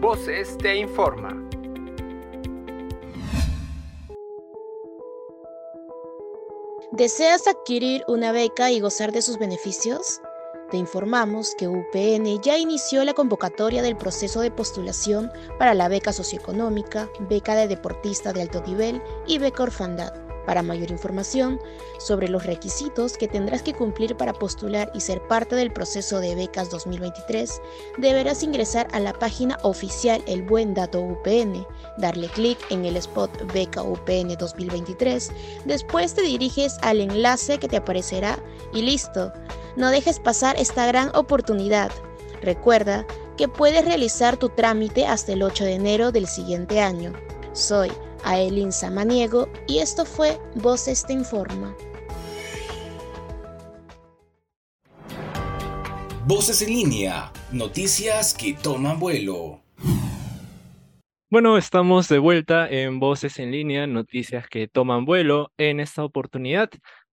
Voces 0.00 0.56
te 0.58 0.76
informa. 0.76 1.48
¿Deseas 6.92 7.46
adquirir 7.46 8.02
una 8.08 8.32
beca 8.32 8.70
y 8.70 8.80
gozar 8.80 9.12
de 9.12 9.20
sus 9.20 9.38
beneficios? 9.38 10.20
Te 10.70 10.76
informamos 10.76 11.54
que 11.54 11.66
UPN 11.66 12.42
ya 12.42 12.58
inició 12.58 13.02
la 13.02 13.14
convocatoria 13.14 13.80
del 13.80 13.96
proceso 13.96 14.42
de 14.42 14.50
postulación 14.50 15.32
para 15.58 15.72
la 15.72 15.88
beca 15.88 16.12
socioeconómica, 16.12 17.08
beca 17.20 17.54
de 17.54 17.68
deportista 17.68 18.34
de 18.34 18.42
alto 18.42 18.62
nivel 18.66 19.00
y 19.26 19.38
beca 19.38 19.62
orfandad. 19.62 20.12
Para 20.44 20.62
mayor 20.62 20.90
información 20.90 21.58
sobre 21.98 22.28
los 22.28 22.44
requisitos 22.44 23.16
que 23.16 23.28
tendrás 23.28 23.62
que 23.62 23.72
cumplir 23.72 24.14
para 24.14 24.34
postular 24.34 24.90
y 24.94 25.00
ser 25.00 25.22
parte 25.26 25.56
del 25.56 25.72
proceso 25.72 26.20
de 26.20 26.34
becas 26.34 26.68
2023, 26.68 27.62
deberás 27.96 28.42
ingresar 28.42 28.88
a 28.92 29.00
la 29.00 29.14
página 29.14 29.58
oficial 29.62 30.22
El 30.26 30.42
Buen 30.42 30.74
Dato 30.74 31.00
UPN, 31.00 31.66
darle 31.96 32.28
clic 32.28 32.58
en 32.68 32.84
el 32.84 32.96
spot 32.98 33.30
Beca 33.54 33.82
UPN 33.82 34.36
2023, 34.38 35.32
después 35.64 36.12
te 36.12 36.22
diriges 36.22 36.76
al 36.82 37.00
enlace 37.00 37.58
que 37.58 37.68
te 37.68 37.78
aparecerá 37.78 38.38
y 38.74 38.82
listo. 38.82 39.32
No 39.78 39.92
dejes 39.92 40.18
pasar 40.18 40.56
esta 40.58 40.86
gran 40.86 41.14
oportunidad. 41.14 41.92
Recuerda 42.42 43.06
que 43.36 43.46
puedes 43.46 43.84
realizar 43.84 44.36
tu 44.36 44.48
trámite 44.48 45.06
hasta 45.06 45.34
el 45.34 45.42
8 45.44 45.66
de 45.66 45.74
enero 45.74 46.10
del 46.10 46.26
siguiente 46.26 46.80
año. 46.80 47.12
Soy 47.52 47.92
a 48.24 48.40
Elin 48.40 48.72
Samaniego 48.72 49.48
y 49.68 49.78
esto 49.78 50.04
fue 50.04 50.40
Voces 50.56 51.06
te 51.06 51.12
informa. 51.12 51.76
Voces 56.26 56.60
en 56.62 56.70
línea, 56.70 57.32
noticias 57.52 58.34
que 58.34 58.54
toman 58.54 58.98
vuelo. 58.98 59.62
Bueno, 61.30 61.56
estamos 61.56 62.08
de 62.08 62.18
vuelta 62.18 62.68
en 62.68 62.98
Voces 62.98 63.38
en 63.38 63.52
línea, 63.52 63.86
noticias 63.86 64.48
que 64.48 64.66
toman 64.66 65.04
vuelo. 65.04 65.52
En 65.56 65.78
esta 65.78 66.02
oportunidad 66.02 66.68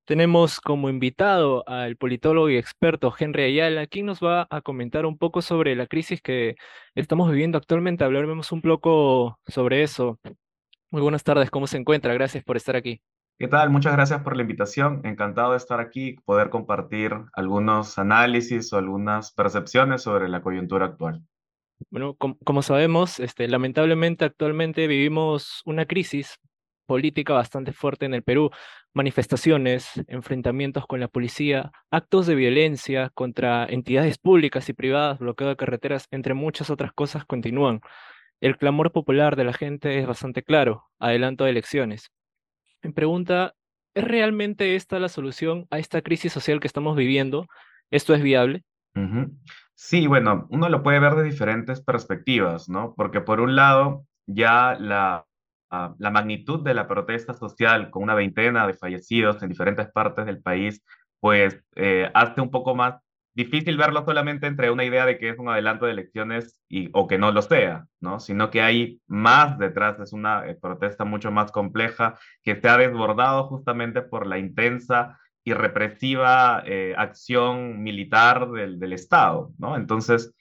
tenemos 0.05 0.61
como 0.61 0.89
invitado 0.89 1.67
al 1.67 1.97
politólogo 1.97 2.49
y 2.49 2.57
experto 2.57 3.13
Henry 3.17 3.43
Ayala, 3.43 3.87
quien 3.87 4.05
nos 4.05 4.23
va 4.23 4.47
a 4.49 4.61
comentar 4.61 5.05
un 5.05 5.17
poco 5.17 5.41
sobre 5.41 5.75
la 5.75 5.87
crisis 5.87 6.21
que 6.21 6.55
estamos 6.93 7.29
viviendo 7.31 7.57
actualmente. 7.57 8.03
Hablaremos 8.03 8.51
un 8.51 8.61
poco 8.61 9.39
sobre 9.47 9.83
eso. 9.83 10.19
Muy 10.91 11.01
buenas 11.01 11.23
tardes, 11.23 11.49
¿cómo 11.49 11.67
se 11.67 11.77
encuentra? 11.77 12.13
Gracias 12.13 12.43
por 12.43 12.55
estar 12.55 12.75
aquí. 12.75 13.01
¿Qué 13.37 13.49
tal? 13.49 13.69
Muchas 13.69 13.93
gracias 13.93 14.21
por 14.21 14.37
la 14.37 14.43
invitación. 14.43 15.01
Encantado 15.03 15.51
de 15.51 15.57
estar 15.57 15.81
aquí, 15.81 16.15
poder 16.23 16.49
compartir 16.49 17.11
algunos 17.33 17.97
análisis 17.97 18.71
o 18.71 18.77
algunas 18.77 19.33
percepciones 19.33 20.03
sobre 20.03 20.29
la 20.29 20.41
coyuntura 20.41 20.85
actual. 20.85 21.21
Bueno, 21.89 22.15
como, 22.15 22.61
sabemos, 22.61 23.19
este, 23.19 23.49
lamentablemente 23.49 24.23
actualmente 24.23 24.87
vivimos 24.87 25.61
una 25.65 25.85
crisis 25.85 26.39
política 26.85 27.33
bastante 27.33 27.73
fuerte 27.73 28.05
en 28.05 28.13
el 28.13 28.23
Perú. 28.23 28.51
Manifestaciones, 28.93 29.89
enfrentamientos 30.07 30.85
con 30.87 30.99
la 30.99 31.07
policía, 31.07 31.71
actos 31.91 32.27
de 32.27 32.35
violencia 32.35 33.11
contra 33.13 33.65
entidades 33.65 34.17
públicas 34.17 34.69
y 34.69 34.73
privadas, 34.73 35.19
bloqueo 35.19 35.49
de 35.49 35.55
carreteras, 35.55 36.07
entre 36.11 36.33
muchas 36.33 36.69
otras 36.69 36.93
cosas 36.93 37.25
continúan. 37.25 37.81
El 38.41 38.57
clamor 38.57 38.91
popular 38.91 39.35
de 39.35 39.43
la 39.43 39.53
gente 39.53 39.99
es 39.99 40.07
bastante 40.07 40.43
claro, 40.43 40.85
adelanto 40.99 41.43
de 41.43 41.51
elecciones. 41.51 42.11
Me 42.81 42.91
pregunta, 42.91 43.53
¿es 43.93 44.03
realmente 44.03 44.75
esta 44.75 44.99
la 44.99 45.09
solución 45.09 45.67
a 45.71 45.79
esta 45.79 46.01
crisis 46.01 46.31
social 46.31 46.59
que 46.59 46.67
estamos 46.67 46.95
viviendo? 46.95 47.47
¿Esto 47.91 48.13
es 48.13 48.21
viable? 48.21 48.63
Sí, 49.73 50.07
bueno, 50.07 50.47
uno 50.49 50.69
lo 50.69 50.83
puede 50.83 50.99
ver 50.99 51.15
de 51.15 51.23
diferentes 51.23 51.81
perspectivas, 51.81 52.69
¿no? 52.69 52.93
Porque 52.95 53.21
por 53.21 53.41
un 53.41 53.55
lado, 53.55 54.05
ya 54.25 54.77
la, 54.79 55.25
la 55.97 56.11
magnitud 56.11 56.63
de 56.63 56.73
la 56.73 56.87
protesta 56.87 57.33
social 57.33 57.89
con 57.89 58.03
una 58.03 58.15
veintena 58.15 58.67
de 58.67 58.73
fallecidos 58.73 59.41
en 59.41 59.49
diferentes 59.49 59.91
partes 59.91 60.25
del 60.25 60.41
país, 60.41 60.83
pues 61.19 61.63
eh, 61.75 62.09
hace 62.13 62.41
un 62.41 62.51
poco 62.51 62.75
más 62.75 62.95
difícil 63.33 63.77
verlo 63.77 64.03
solamente 64.05 64.47
entre 64.47 64.71
una 64.71 64.85
idea 64.85 65.05
de 65.05 65.17
que 65.17 65.29
es 65.29 65.37
un 65.37 65.49
adelanto 65.49 65.85
de 65.85 65.91
elecciones 65.91 66.61
y, 66.69 66.89
o 66.93 67.05
que 67.05 67.17
no 67.17 67.31
lo 67.31 67.41
sea, 67.41 67.85
¿no? 67.99 68.19
Sino 68.19 68.49
que 68.49 68.61
hay 68.61 69.01
más 69.07 69.59
detrás, 69.59 69.99
es 69.99 70.13
una 70.13 70.47
eh, 70.47 70.55
protesta 70.55 71.03
mucho 71.03 71.31
más 71.31 71.51
compleja 71.51 72.17
que 72.43 72.55
se 72.55 72.69
ha 72.69 72.77
desbordado 72.77 73.47
justamente 73.47 74.01
por 74.01 74.25
la 74.25 74.39
intensa 74.39 75.19
y 75.43 75.53
represiva 75.53 76.63
eh, 76.65 76.95
acción 76.97 77.83
militar 77.83 78.49
del, 78.51 78.79
del 78.79 78.93
Estado, 78.93 79.51
¿no? 79.59 79.75
Entonces, 79.75 80.33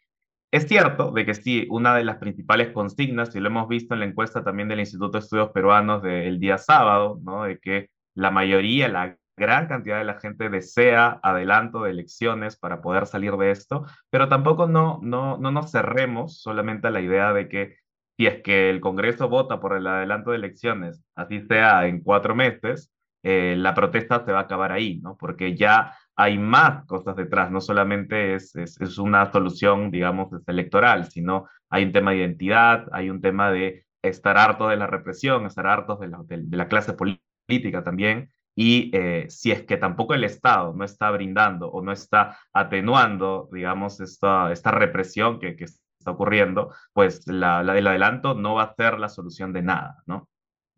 es 0.54 0.68
cierto 0.68 1.10
de 1.10 1.26
que 1.26 1.34
sí, 1.34 1.66
una 1.68 1.96
de 1.96 2.04
las 2.04 2.18
principales 2.18 2.70
consignas, 2.70 3.34
y 3.34 3.40
lo 3.40 3.48
hemos 3.48 3.66
visto 3.66 3.92
en 3.92 3.98
la 4.00 4.06
encuesta 4.06 4.44
también 4.44 4.68
del 4.68 4.78
Instituto 4.78 5.18
de 5.18 5.24
Estudios 5.24 5.50
Peruanos 5.50 6.00
del 6.00 6.38
día 6.38 6.58
sábado, 6.58 7.18
¿no? 7.24 7.42
De 7.42 7.58
que 7.58 7.90
la 8.14 8.30
mayoría, 8.30 8.88
la 8.88 9.16
gran 9.36 9.66
cantidad 9.66 9.98
de 9.98 10.04
la 10.04 10.20
gente 10.20 10.48
desea 10.50 11.18
adelanto 11.24 11.82
de 11.82 11.90
elecciones 11.90 12.56
para 12.56 12.80
poder 12.82 13.06
salir 13.06 13.32
de 13.32 13.50
esto, 13.50 13.84
pero 14.10 14.28
tampoco 14.28 14.68
no, 14.68 15.00
no, 15.02 15.38
no 15.38 15.50
nos 15.50 15.72
cerremos 15.72 16.40
solamente 16.40 16.86
a 16.86 16.92
la 16.92 17.00
idea 17.00 17.32
de 17.32 17.48
que 17.48 17.78
si 18.16 18.28
es 18.28 18.40
que 18.42 18.70
el 18.70 18.80
Congreso 18.80 19.28
vota 19.28 19.58
por 19.58 19.76
el 19.76 19.88
adelanto 19.88 20.30
de 20.30 20.36
elecciones, 20.36 21.02
así 21.16 21.40
sea 21.48 21.88
en 21.88 22.00
cuatro 22.00 22.36
meses, 22.36 22.92
eh, 23.24 23.56
la 23.58 23.74
protesta 23.74 24.24
se 24.24 24.30
va 24.30 24.38
a 24.38 24.42
acabar 24.42 24.70
ahí, 24.70 25.00
¿no? 25.00 25.16
Porque 25.16 25.56
ya 25.56 25.96
hay 26.16 26.38
más 26.38 26.84
cosas 26.86 27.16
detrás, 27.16 27.50
no 27.50 27.60
solamente 27.60 28.34
es, 28.34 28.54
es, 28.56 28.98
una 28.98 29.30
solución, 29.32 29.90
digamos, 29.90 30.28
electoral, 30.46 31.10
sino 31.10 31.48
hay 31.70 31.84
un 31.84 31.92
tema 31.92 32.12
de 32.12 32.18
identidad, 32.18 32.86
hay 32.92 33.10
un 33.10 33.20
tema 33.20 33.50
de 33.50 33.84
estar 34.02 34.36
harto 34.38 34.68
de 34.68 34.76
la 34.76 34.86
represión, 34.86 35.46
estar 35.46 35.66
hartos 35.66 35.98
de 36.00 36.08
de 36.08 36.56
la 36.56 36.68
clase 36.68 36.92
política 36.92 37.82
también, 37.82 38.30
y 38.56 38.90
eh, 38.96 39.26
si 39.28 39.50
es 39.50 39.62
que 39.64 39.76
tampoco 39.76 40.14
el 40.14 40.24
Estado 40.24 40.72
no 40.74 40.84
está 40.84 41.10
brindando 41.10 41.68
o 41.68 41.82
no 41.82 41.92
está 41.92 42.38
atenuando, 42.52 43.48
digamos, 43.52 44.00
esta, 44.00 44.52
esta 44.52 44.70
represión 44.70 45.40
que, 45.40 45.56
que 45.56 45.64
está 45.64 46.10
ocurriendo, 46.12 46.72
pues 46.92 47.26
la, 47.26 47.62
la, 47.62 47.74
del 47.74 47.86
adelanto 47.86 48.34
no 48.34 48.54
va 48.54 48.64
a 48.64 48.74
ser 48.74 49.00
la 49.00 49.08
solución 49.08 49.52
de 49.52 49.62
nada, 49.62 50.02
¿no? 50.06 50.28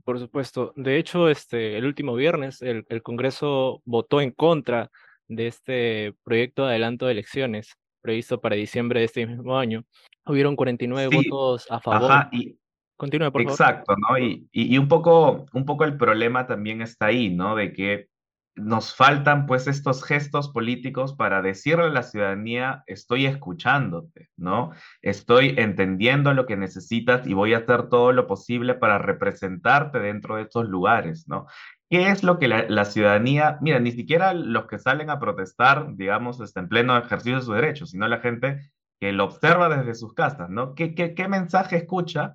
Por 0.04 0.18
supuesto. 0.18 0.72
De 0.76 0.96
hecho, 0.98 1.28
este, 1.28 1.76
el 1.76 1.84
último 1.84 2.14
viernes 2.14 2.62
el, 2.62 2.86
el 2.88 3.02
Congreso 3.02 3.82
votó 3.84 4.20
en 4.20 4.30
contra 4.30 4.90
de 5.28 5.46
este 5.46 6.14
proyecto 6.24 6.64
de 6.64 6.70
adelanto 6.70 7.06
de 7.06 7.12
elecciones 7.12 7.76
previsto 8.00 8.40
para 8.40 8.54
diciembre 8.54 9.00
de 9.00 9.06
este 9.06 9.26
mismo 9.26 9.58
año. 9.58 9.84
Hubieron 10.24 10.54
49 10.54 11.16
votos 11.16 11.66
a 11.70 11.80
favor. 11.80 12.10
Ajá, 12.10 12.28
y, 12.32 12.56
Continúa, 12.96 13.30
por 13.30 13.42
Exacto, 13.42 13.94
¿no? 13.96 14.18
Y, 14.18 14.48
y, 14.52 14.78
un, 14.78 14.88
poco, 14.88 15.44
un 15.52 15.66
poco 15.66 15.84
el 15.84 15.98
problema 15.98 16.46
también 16.46 16.80
está 16.80 17.06
ahí, 17.06 17.28
¿no? 17.28 17.54
De 17.54 17.74
que 17.74 18.08
nos 18.54 18.94
faltan 18.94 19.44
pues 19.44 19.66
estos 19.66 20.02
gestos 20.02 20.48
políticos 20.48 21.14
para 21.14 21.42
decirle 21.42 21.84
a 21.84 21.90
la 21.90 22.02
ciudadanía, 22.02 22.84
estoy 22.86 23.26
escuchándote, 23.26 24.30
¿no? 24.38 24.70
Estoy 25.02 25.54
entendiendo 25.58 26.32
lo 26.32 26.46
que 26.46 26.56
necesitas 26.56 27.26
y 27.26 27.34
voy 27.34 27.52
a 27.52 27.58
hacer 27.58 27.90
todo 27.90 28.12
lo 28.12 28.26
posible 28.26 28.72
para 28.72 28.96
representarte 28.96 29.98
dentro 29.98 30.36
de 30.36 30.42
estos 30.44 30.66
lugares, 30.66 31.28
¿no? 31.28 31.46
¿Qué 31.88 32.08
es 32.08 32.24
lo 32.24 32.38
que 32.38 32.48
la, 32.48 32.84
ciudadanía, 32.84 33.58
mira, 33.60 33.78
ni 33.78 33.92
siquiera 33.92 34.34
los 34.34 34.66
que 34.66 34.78
salen 34.78 35.08
a 35.08 35.20
protestar, 35.20 35.94
digamos, 35.94 36.40
está 36.40 36.60
en 36.60 36.68
pleno 36.68 36.98
ejercicio 36.98 37.36
de 37.36 37.42
sus 37.42 37.54
derechos, 37.54 37.90
sino 37.90 38.08
la 38.08 38.18
gente 38.18 38.72
que 39.00 39.12
lo 39.12 39.24
observa 39.24 39.68
desde 39.68 39.94
sus 39.94 40.12
casas, 40.12 40.50
¿no? 40.50 40.74
¿Qué, 40.74 40.94
qué, 40.94 41.14
qué 41.14 41.28
mensaje 41.28 41.76
escucha 41.76 42.34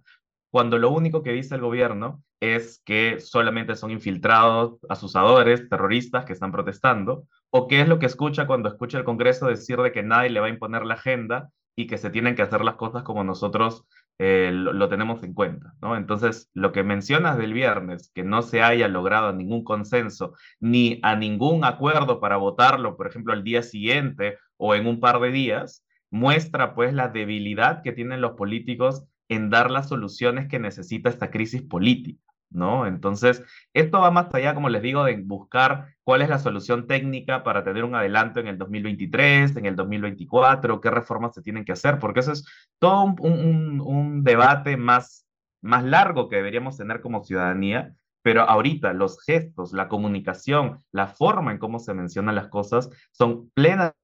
cuando 0.52 0.78
lo 0.78 0.92
único 0.92 1.22
que 1.22 1.32
dice 1.34 1.56
el 1.56 1.62
gobierno 1.62 2.24
es 2.40 2.82
que 2.86 3.20
solamente 3.20 3.76
son 3.76 3.92
infiltrados, 3.92 4.80
asusadores, 4.90 5.70
terroristas 5.70 6.26
que 6.26 6.34
están 6.34 6.52
protestando, 6.52 7.26
o 7.52 7.68
qué 7.68 7.82
es 7.82 7.88
lo 7.88 8.00
que 8.00 8.06
escucha 8.06 8.48
cuando 8.48 8.70
escucha 8.70 8.98
el 8.98 9.04
Congreso 9.04 9.48
decir 9.48 9.78
de 9.82 9.92
que 9.92 10.02
nadie 10.02 10.30
le 10.30 10.40
va 10.40 10.48
a 10.48 10.50
imponer 10.52 10.86
la 10.86 10.96
agenda 10.96 11.50
y 11.76 11.88
que 11.88 11.98
se 11.98 12.10
tienen 12.10 12.36
que 12.36 12.42
hacer 12.42 12.64
las 12.64 12.76
cosas 12.76 13.04
como 13.04 13.24
nosotros 13.24 13.86
eh, 14.24 14.52
lo, 14.54 14.88
tenemos 14.88 15.24
en 15.24 15.34
cuenta, 15.34 15.74
¿no? 15.82 15.98
Entonces, 15.98 16.52
lo 16.54 16.72
que 16.72 16.84
mencionas 16.84 17.40
del 17.40 17.54
viernes, 17.54 18.12
que 18.14 18.24
no 18.24 18.44
se 18.44 18.62
haya 18.62 18.88
logrado 18.88 19.34
ningún 19.34 19.64
consenso 19.64 20.36
ni 20.60 21.00
a 21.02 21.16
ningún 21.16 21.66
acuerdo 21.66 22.20
para 22.20 22.38
votarlo, 22.38 22.98
por 22.98 23.08
ejemplo, 23.08 23.34
al 23.34 23.44
día 23.44 23.64
siguiente 23.64 24.38
o 24.58 24.76
en 24.76 24.86
un 24.86 25.00
par 25.00 25.20
de 25.22 25.32
días, 25.32 25.84
muestra 26.12 26.76
pues 26.76 26.94
la 26.94 27.08
debilidad 27.08 27.82
que 27.82 27.94
tienen 27.94 28.22
los 28.22 28.34
políticos 28.34 29.08
en 29.28 29.50
dar 29.50 29.72
las 29.72 29.90
soluciones 29.90 30.48
que 30.48 30.60
necesita 30.60 31.10
esta 31.10 31.32
crisis 31.32 31.64
política. 31.64 32.22
¿No? 32.52 32.86
Entonces, 32.86 33.44
esto 33.74 34.00
va 34.02 34.12
más 34.12 34.34
allá, 34.34 34.54
como 34.54 34.70
les 34.70 34.82
digo, 34.82 35.04
de 35.04 35.18
buscar 35.18 35.96
cuál 36.04 36.22
es 36.22 36.30
la 36.30 36.40
solución 36.40 36.88
técnica 36.88 37.44
para 37.44 37.64
tener 37.64 37.84
un 37.84 37.96
adelanto 37.96 38.40
en 38.40 38.48
el 38.48 38.58
2023, 38.58 39.56
en 39.56 39.66
el 39.66 39.76
2024, 39.76 40.82
qué 40.82 40.92
reformas 40.92 41.34
se 41.34 41.42
tienen 41.42 41.66
que 41.66 41.72
hacer, 41.72 42.00
porque 42.00 42.20
eso 42.20 42.34
es 42.34 42.46
todo 42.80 43.16
un, 43.20 44.24
debate 44.24 44.78
más, 44.78 45.26
más 45.62 45.84
largo 45.84 46.30
que 46.30 46.36
deberíamos 46.38 46.78
tener 46.78 47.02
como 47.02 47.24
ciudadanía, 47.24 47.96
pero 48.22 48.42
ahorita 48.44 48.94
los 48.94 49.24
gestos, 49.24 49.74
la 49.74 49.88
comunicación, 49.88 50.78
la 50.92 51.08
forma 51.08 51.52
en 51.52 51.58
cómo 51.58 51.80
se 51.80 51.94
mencionan 51.94 52.36
las 52.36 52.50
cosas 52.50 52.90
son 53.12 53.50
plenamente 53.52 53.96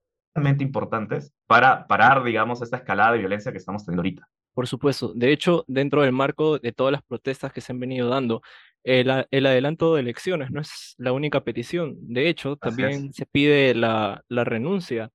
importantes 0.63 1.33
para 1.45 1.87
parar, 1.87 2.23
digamos, 2.23 2.61
esta 2.61 2.77
escalada 2.77 3.13
de 3.13 3.19
violencia 3.19 3.51
que 3.51 3.59
estamos 3.59 3.85
teniendo 3.85 4.01
ahorita. 4.01 4.27
Por 4.57 4.65
supuesto. 4.65 5.13
De 5.13 5.31
hecho, 5.31 5.65
dentro 5.67 6.01
del 6.01 6.13
marco 6.13 6.57
de 6.57 6.71
todas 6.71 6.91
las 6.91 7.03
protestas 7.03 7.53
que 7.53 7.61
se 7.61 7.71
han 7.73 7.79
venido 7.79 8.09
dando, 8.09 8.41
el, 8.83 9.07
adelanto 9.11 9.93
de 9.93 10.01
elecciones 10.01 10.49
no 10.49 10.61
es 10.61 10.95
la 10.97 11.11
única 11.11 11.43
petición. 11.43 11.95
De 11.99 12.27
hecho, 12.27 12.55
también 12.55 13.13
se 13.13 13.27
pide 13.27 13.75
la, 13.75 14.23
renuncia 14.27 15.11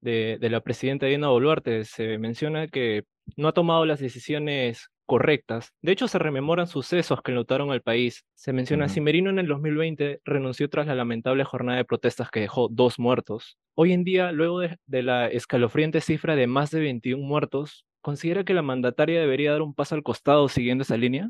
de, 0.00 0.38
la 0.40 0.62
presidenta 0.62 1.04
Diana 1.04 1.28
Boluarte. 1.28 1.84
Se 1.84 2.16
menciona 2.16 2.68
que 2.68 3.04
no 3.36 3.48
ha 3.48 3.52
tomado 3.52 3.84
las 3.84 4.00
decisiones 4.00 4.88
correctas. 5.04 5.74
De 5.82 5.92
hecho, 5.92 6.08
se 6.08 6.18
rememoran 6.18 6.66
sucesos 6.66 7.20
que 7.20 7.32
notaron 7.32 7.70
al 7.72 7.82
país. 7.82 8.24
Se 8.34 8.54
menciona, 8.54 8.86
uh 8.86 9.00
Merino 9.02 9.28
en 9.28 9.38
el 9.38 9.46
2020 9.46 10.22
renunció 10.24 10.70
tras 10.70 10.86
la 10.86 10.94
lamentable 10.94 11.44
jornada 11.44 11.76
de 11.76 11.84
protestas 11.84 12.30
que 12.30 12.40
dejó 12.40 12.68
dos 12.70 12.98
muertos. 12.98 13.58
Hoy 13.74 13.92
en 13.92 14.04
día, 14.04 14.32
luego 14.32 14.60
de, 14.60 14.78
de 14.86 15.02
la 15.02 15.28
escalofriante 15.28 16.00
cifra 16.00 16.34
de 16.34 16.46
más 16.46 16.70
de 16.70 16.80
21 16.80 17.22
muertos, 17.22 17.84
¿Considera 18.06 18.44
que 18.44 18.54
la 18.54 18.62
mandataria 18.62 19.18
debería 19.18 19.50
dar 19.50 19.62
un 19.62 19.74
paso 19.74 19.96
al 19.96 20.04
costado 20.04 20.48
siguiendo 20.48 20.82
esa 20.82 20.96
línea? 20.96 21.28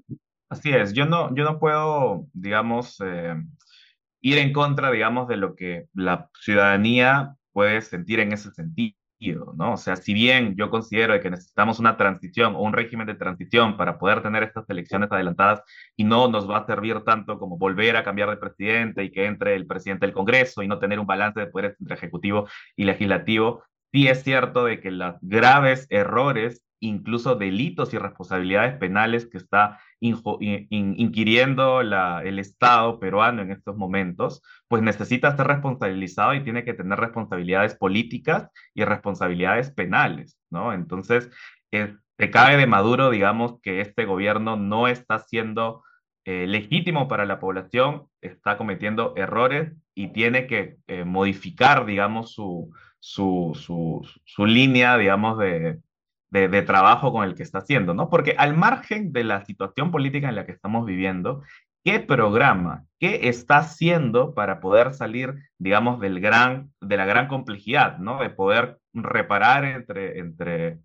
Así 0.51 0.73
es, 0.73 0.93
yo 0.93 1.07
no, 1.07 1.35
yo 1.35 1.43
no 1.43 1.59
puedo, 1.59 2.27
digamos, 2.35 3.01
eh, 3.03 3.35
ir 4.21 4.37
en 4.37 4.53
contra, 4.53 4.91
digamos, 4.91 5.27
de 5.27 5.39
lo 5.39 5.57
que 5.57 5.87
la 5.95 6.29
ciudadanía 6.39 7.35
puede 7.53 7.81
sentir 7.81 8.21
en 8.21 8.35
ese 8.35 8.51
sentido, 8.51 9.55
¿no? 9.57 9.73
O 9.73 9.77
sea, 9.79 9.97
si 9.97 10.13
bien 10.13 10.55
yo 10.55 10.69
considero 10.69 11.19
que 11.19 11.31
necesitamos 11.31 11.79
una 11.79 11.97
transición 11.97 12.55
o 12.55 12.61
un 12.61 12.75
régimen 12.75 13.07
de 13.07 13.15
transición 13.15 13.79
para 13.79 13.99
poder 13.99 14.23
tener 14.23 14.43
estas 14.43 14.69
elecciones 14.69 15.11
adelantadas 15.11 15.63
y 15.97 16.05
no 16.05 16.29
nos 16.29 16.47
va 16.47 16.59
a 16.59 16.67
servir 16.67 17.01
tanto 17.07 17.39
como 17.39 17.57
volver 17.57 17.97
a 17.97 18.05
cambiar 18.05 18.29
de 18.29 18.37
presidente 18.37 19.03
y 19.03 19.11
que 19.11 19.25
entre 19.25 19.57
el 19.57 19.67
presidente 19.67 20.05
del 20.05 20.15
Congreso 20.15 20.63
y 20.63 20.69
no 20.69 20.79
tener 20.79 21.01
un 21.01 21.07
balance 21.07 21.41
de 21.41 21.47
poderes 21.47 21.81
entre 21.81 21.97
ejecutivo 21.97 22.47
y 22.77 22.85
legislativo, 22.85 23.65
sí 23.93 24.09
es 24.09 24.23
cierto 24.23 24.67
de 24.67 24.79
que 24.79 24.91
los 24.91 25.15
graves 25.23 25.87
errores 25.89 26.66
incluso 26.81 27.35
delitos 27.35 27.95
y 27.95 27.99
responsabilidades 27.99 28.77
penales 28.79 29.27
que 29.27 29.39
está 29.39 29.81
inquiriendo 30.01 31.81
el 31.81 32.39
Estado 32.39 33.01
peruano 33.01 33.43
en 33.43 33.51
estos 33.51 33.77
momentos, 33.77 34.43
pues 34.69 34.83
necesita 34.83 35.37
ser 35.37 35.47
responsabilizado 35.47 36.35
y 36.35 36.45
tiene 36.45 36.65
que 36.65 36.75
tener 36.75 36.99
responsabilidades 36.99 37.75
políticas 37.75 38.51
y 38.75 38.85
responsabilidades 38.85 39.71
penales, 39.71 40.39
¿no? 40.51 40.73
Entonces, 40.73 41.31
eh, 41.73 41.97
se 42.19 42.31
cae 42.31 42.57
de 42.57 42.67
Maduro, 42.67 43.11
digamos, 43.11 43.61
que 43.61 43.81
este 43.81 44.05
gobierno 44.05 44.57
no 44.57 44.89
está 44.89 45.19
siendo 45.19 45.83
eh, 46.25 46.47
legítimo 46.47 47.09
para 47.09 47.25
la 47.25 47.39
población, 47.39 48.09
está 48.21 48.57
cometiendo 48.57 49.15
errores 49.17 49.73
y 49.95 50.09
tiene 50.09 50.47
que 50.47 50.77
eh, 50.87 51.05
modificar, 51.05 51.87
digamos, 51.87 52.33
su, 52.33 52.73
su, 52.99 53.53
su, 53.55 54.07
su 54.25 54.47
línea, 54.47 54.99
digamos, 54.99 55.39
de, 55.39 55.79
de, 56.31 56.63
trabajo 56.63 57.13
con 57.13 57.25
el 57.25 57.35
que 57.35 57.43
está 57.43 57.59
haciendo, 57.59 57.95
¿no? 57.95 58.11
Porque 58.11 58.35
al 58.39 58.57
margen 58.57 59.13
de 59.13 59.25
la 59.25 59.45
situación 59.45 59.91
política 59.91 60.29
en 60.29 60.35
la 60.35 60.45
que 60.45 60.53
estamos 60.53 60.85
viviendo, 60.85 61.43
¿qué 61.85 62.01
programa, 62.01 62.85
qué 62.99 63.29
está 63.29 63.59
haciendo 63.59 64.35
para 64.35 64.61
poder 64.61 64.93
salir, 64.95 65.35
digamos, 65.59 66.01
del 66.01 66.21
gran, 66.21 66.73
de 66.81 66.97
la 66.97 67.07
gran 67.07 67.29
complejidad, 67.29 67.99
¿no? 67.99 68.21
De 68.21 68.31
poder 68.31 68.79
reparar 68.93 69.65
entre, 69.65 70.19
entre, 70.19 70.79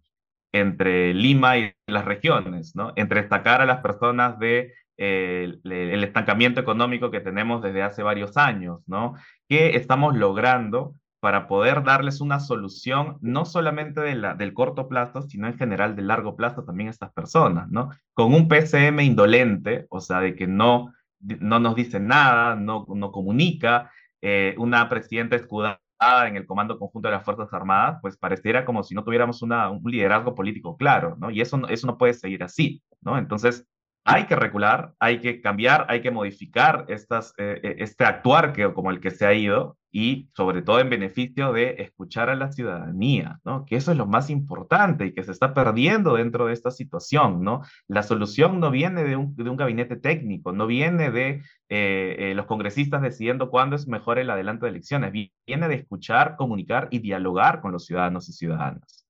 entre 0.53 1.13
Lima 1.13 1.57
y 1.57 1.73
las 1.87 2.05
regiones, 2.05 2.75
¿no? 2.75 2.93
Entre 2.95 3.21
destacar 3.21 3.61
a 3.61 3.65
las 3.65 3.81
personas 3.81 4.37
de 4.39 4.73
eh, 4.97 5.57
el 5.63 6.03
estancamiento 6.03 6.61
económico 6.61 7.09
que 7.09 7.21
tenemos 7.21 7.63
desde 7.63 7.81
hace 7.81 8.03
varios 8.03 8.37
años, 8.37 8.81
¿no? 8.85 9.15
¿Qué 9.49 9.75
estamos 9.75 10.15
logrando 10.15 10.95
para 11.21 11.47
poder 11.47 11.83
darles 11.83 12.19
una 12.19 12.39
solución, 12.39 13.17
no 13.21 13.45
solamente 13.45 14.01
de 14.01 14.15
la, 14.15 14.33
del 14.33 14.53
corto 14.53 14.87
plazo, 14.89 15.21
sino 15.21 15.47
en 15.47 15.55
general 15.55 15.95
del 15.95 16.07
largo 16.07 16.35
plazo 16.35 16.63
también 16.63 16.87
a 16.87 16.91
estas 16.91 17.13
personas, 17.13 17.69
¿no? 17.69 17.91
Con 18.13 18.33
un 18.33 18.47
PCM 18.47 19.01
indolente, 19.01 19.85
o 19.91 20.01
sea, 20.01 20.19
de 20.19 20.35
que 20.35 20.47
no, 20.47 20.91
no 21.19 21.59
nos 21.59 21.75
dice 21.75 21.99
nada, 21.99 22.55
no, 22.55 22.87
no 22.89 23.11
comunica, 23.11 23.91
eh, 24.19 24.55
una 24.57 24.89
presidenta 24.89 25.35
escudada 25.35 25.79
en 26.25 26.37
el 26.37 26.47
Comando 26.47 26.79
Conjunto 26.79 27.07
de 27.07 27.13
las 27.15 27.23
Fuerzas 27.23 27.53
Armadas, 27.53 27.99
pues 28.01 28.17
pareciera 28.17 28.65
como 28.65 28.81
si 28.81 28.95
no 28.95 29.03
tuviéramos 29.03 29.43
una, 29.43 29.69
un 29.69 29.83
liderazgo 29.91 30.33
político 30.33 30.75
claro, 30.75 31.15
¿no? 31.19 31.29
Y 31.29 31.39
eso, 31.39 31.61
eso 31.69 31.85
no 31.85 31.99
puede 31.99 32.15
seguir 32.15 32.43
así, 32.43 32.81
¿no? 32.99 33.19
Entonces, 33.19 33.67
hay 34.03 34.25
que 34.25 34.35
regular, 34.35 34.95
hay 34.99 35.19
que 35.19 35.39
cambiar, 35.39 35.85
hay 35.87 36.01
que 36.01 36.09
modificar 36.09 36.85
estas, 36.87 37.35
eh, 37.37 37.59
eh, 37.61 37.75
este 37.77 38.05
actuar 38.05 38.53
que, 38.53 38.73
como 38.73 38.89
el 38.89 38.99
que 38.99 39.11
se 39.11 39.27
ha 39.27 39.33
ido 39.35 39.77
y 39.91 40.29
sobre 40.35 40.61
todo 40.61 40.79
en 40.79 40.89
beneficio 40.89 41.51
de 41.53 41.75
escuchar 41.79 42.29
a 42.29 42.35
la 42.35 42.51
ciudadanía, 42.51 43.39
¿no? 43.43 43.65
Que 43.65 43.75
eso 43.75 43.91
es 43.91 43.97
lo 43.97 44.05
más 44.05 44.29
importante 44.29 45.07
y 45.07 45.13
que 45.13 45.23
se 45.23 45.31
está 45.31 45.53
perdiendo 45.53 46.15
dentro 46.15 46.47
de 46.47 46.53
esta 46.53 46.71
situación, 46.71 47.43
¿no? 47.43 47.61
La 47.87 48.03
solución 48.03 48.59
no 48.59 48.71
viene 48.71 49.03
de 49.03 49.15
un, 49.15 49.35
de 49.35 49.49
un 49.49 49.57
gabinete 49.57 49.97
técnico, 49.97 50.51
no 50.51 50.67
viene 50.67 51.11
de 51.11 51.41
eh, 51.69 52.33
los 52.35 52.45
congresistas 52.45 53.01
decidiendo 53.01 53.49
cuándo 53.49 53.75
es 53.75 53.87
mejor 53.87 54.19
el 54.19 54.29
adelanto 54.29 54.65
de 54.65 54.71
elecciones, 54.71 55.11
viene 55.11 55.67
de 55.67 55.75
escuchar, 55.75 56.35
comunicar 56.37 56.87
y 56.91 56.99
dialogar 56.99 57.61
con 57.61 57.71
los 57.71 57.85
ciudadanos 57.85 58.29
y 58.29 58.33
ciudadanas. 58.33 59.01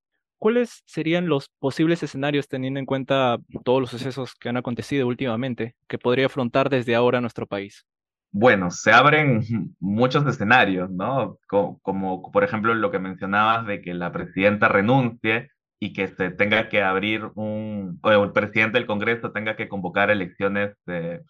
¿cuáles 0.42 0.82
serían 0.86 1.28
los 1.28 1.50
posibles 1.60 2.02
escenarios 2.02 2.48
teniendo 2.48 2.80
en 2.80 2.84
cuenta 2.84 3.38
todos 3.62 3.80
los 3.80 3.90
sucesos 3.90 4.34
que 4.34 4.48
han 4.48 4.56
acontecido 4.56 5.06
últimamente 5.06 5.76
que 5.86 5.98
podría 5.98 6.26
afrontar 6.26 6.68
desde 6.68 6.96
ahora 6.96 7.20
nuestro 7.20 7.46
país? 7.46 7.86
Bueno, 8.32 8.70
se 8.70 8.92
abren 8.92 9.42
muchos 9.80 10.26
escenarios, 10.26 10.90
¿no? 10.90 11.38
Como, 11.46 12.32
por 12.32 12.44
ejemplo 12.44 12.74
lo 12.74 12.90
que 12.90 12.98
mencionabas 12.98 13.66
de 13.66 13.80
que 13.82 13.94
la 13.94 14.12
presidenta 14.12 14.68
renuncie 14.68 15.50
y 15.78 15.92
que 15.92 16.08
se 16.08 16.30
tenga 16.30 16.68
que 16.68 16.82
abrir 16.82 17.30
un, 17.34 17.98
o 18.02 18.10
el 18.10 18.32
presidente 18.32 18.78
del 18.78 18.86
Congreso 18.86 19.32
tenga 19.32 19.56
que 19.56 19.68
convocar 19.68 20.10
elecciones 20.10 20.76
eh, 20.86 21.20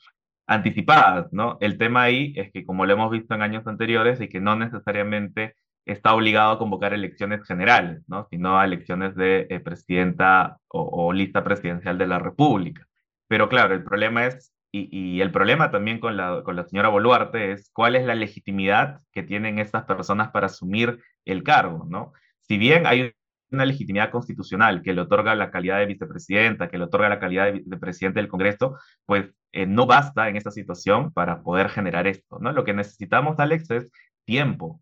anticipadas, 0.47 1.33
¿no? 1.33 1.59
El 1.61 1.79
tema 1.79 2.03
ahí 2.03 2.33
es 2.37 2.53
que 2.53 2.65
como 2.65 2.87
lo 2.87 2.93
hemos 2.93 3.11
visto 3.11 3.35
en 3.35 3.43
años 3.43 3.67
anteriores 3.67 4.21
y 4.21 4.29
que 4.29 4.41
no 4.41 4.57
necesariamente 4.57 5.55
está 5.85 6.15
obligado 6.15 6.53
a 6.53 6.59
convocar 6.59 6.95
elecciones 6.95 7.45
generales, 7.45 8.03
¿no? 8.07 8.27
sino 8.31 8.59
a 8.59 8.65
elecciones 8.65 9.15
de 9.17 9.47
eh, 9.51 9.61
presidenta 9.61 10.59
o, 10.69 11.13
lista 11.13 11.45
presidencial 11.45 11.99
de 11.99 12.07
la 12.07 12.19
República. 12.19 12.87
Pero 13.29 13.49
claro, 13.49 13.75
el 13.75 13.85
problema 13.85 14.27
es, 14.27 14.52
y, 14.73 15.21
el 15.21 15.31
problema 15.31 15.71
también 15.71 16.01
con 16.01 16.17
la, 16.17 16.43
con 16.45 16.57
la 16.57 16.65
señora 16.65 16.89
Boluarte 16.89 17.53
es 17.53 17.71
cuál 17.73 17.95
es 17.95 18.07
la 18.07 18.15
legitimidad 18.15 19.03
que 19.13 19.23
tienen 19.23 19.59
estas 19.59 19.85
personas 19.85 20.31
para 20.31 20.47
asumir 20.47 20.99
el 21.27 21.43
cargo, 21.43 21.87
¿no? 21.89 22.13
Si 22.41 22.57
bien 22.57 22.87
hay 22.87 23.13
una 23.51 23.67
legitimidad 23.67 24.11
constitucional 24.11 24.83
que 24.83 24.95
le 24.95 25.03
otorga 25.03 25.35
la 25.35 25.51
calidad 25.51 25.79
de 25.79 25.87
vicepresidenta, 25.87 26.69
que 26.69 26.79
le 26.79 26.85
otorga 26.85 27.11
la 27.11 27.21
calidad 27.21 27.53
de, 27.53 27.77
presidente 27.77 28.21
del 28.21 28.29
Congreso, 28.29 28.79
pues 29.05 29.31
eh, 29.53 29.67
no 29.67 29.87
basta 29.87 30.29
en 30.31 30.37
esta 30.37 30.51
situación 30.51 31.13
para 31.13 31.43
poder 31.43 31.69
generar 31.69 32.07
esto, 32.07 32.39
¿no? 32.41 32.53
Lo 32.53 32.65
que 32.65 32.73
necesitamos, 32.73 33.39
Alex, 33.39 33.71
es 33.71 33.91
tiempo, 34.25 34.81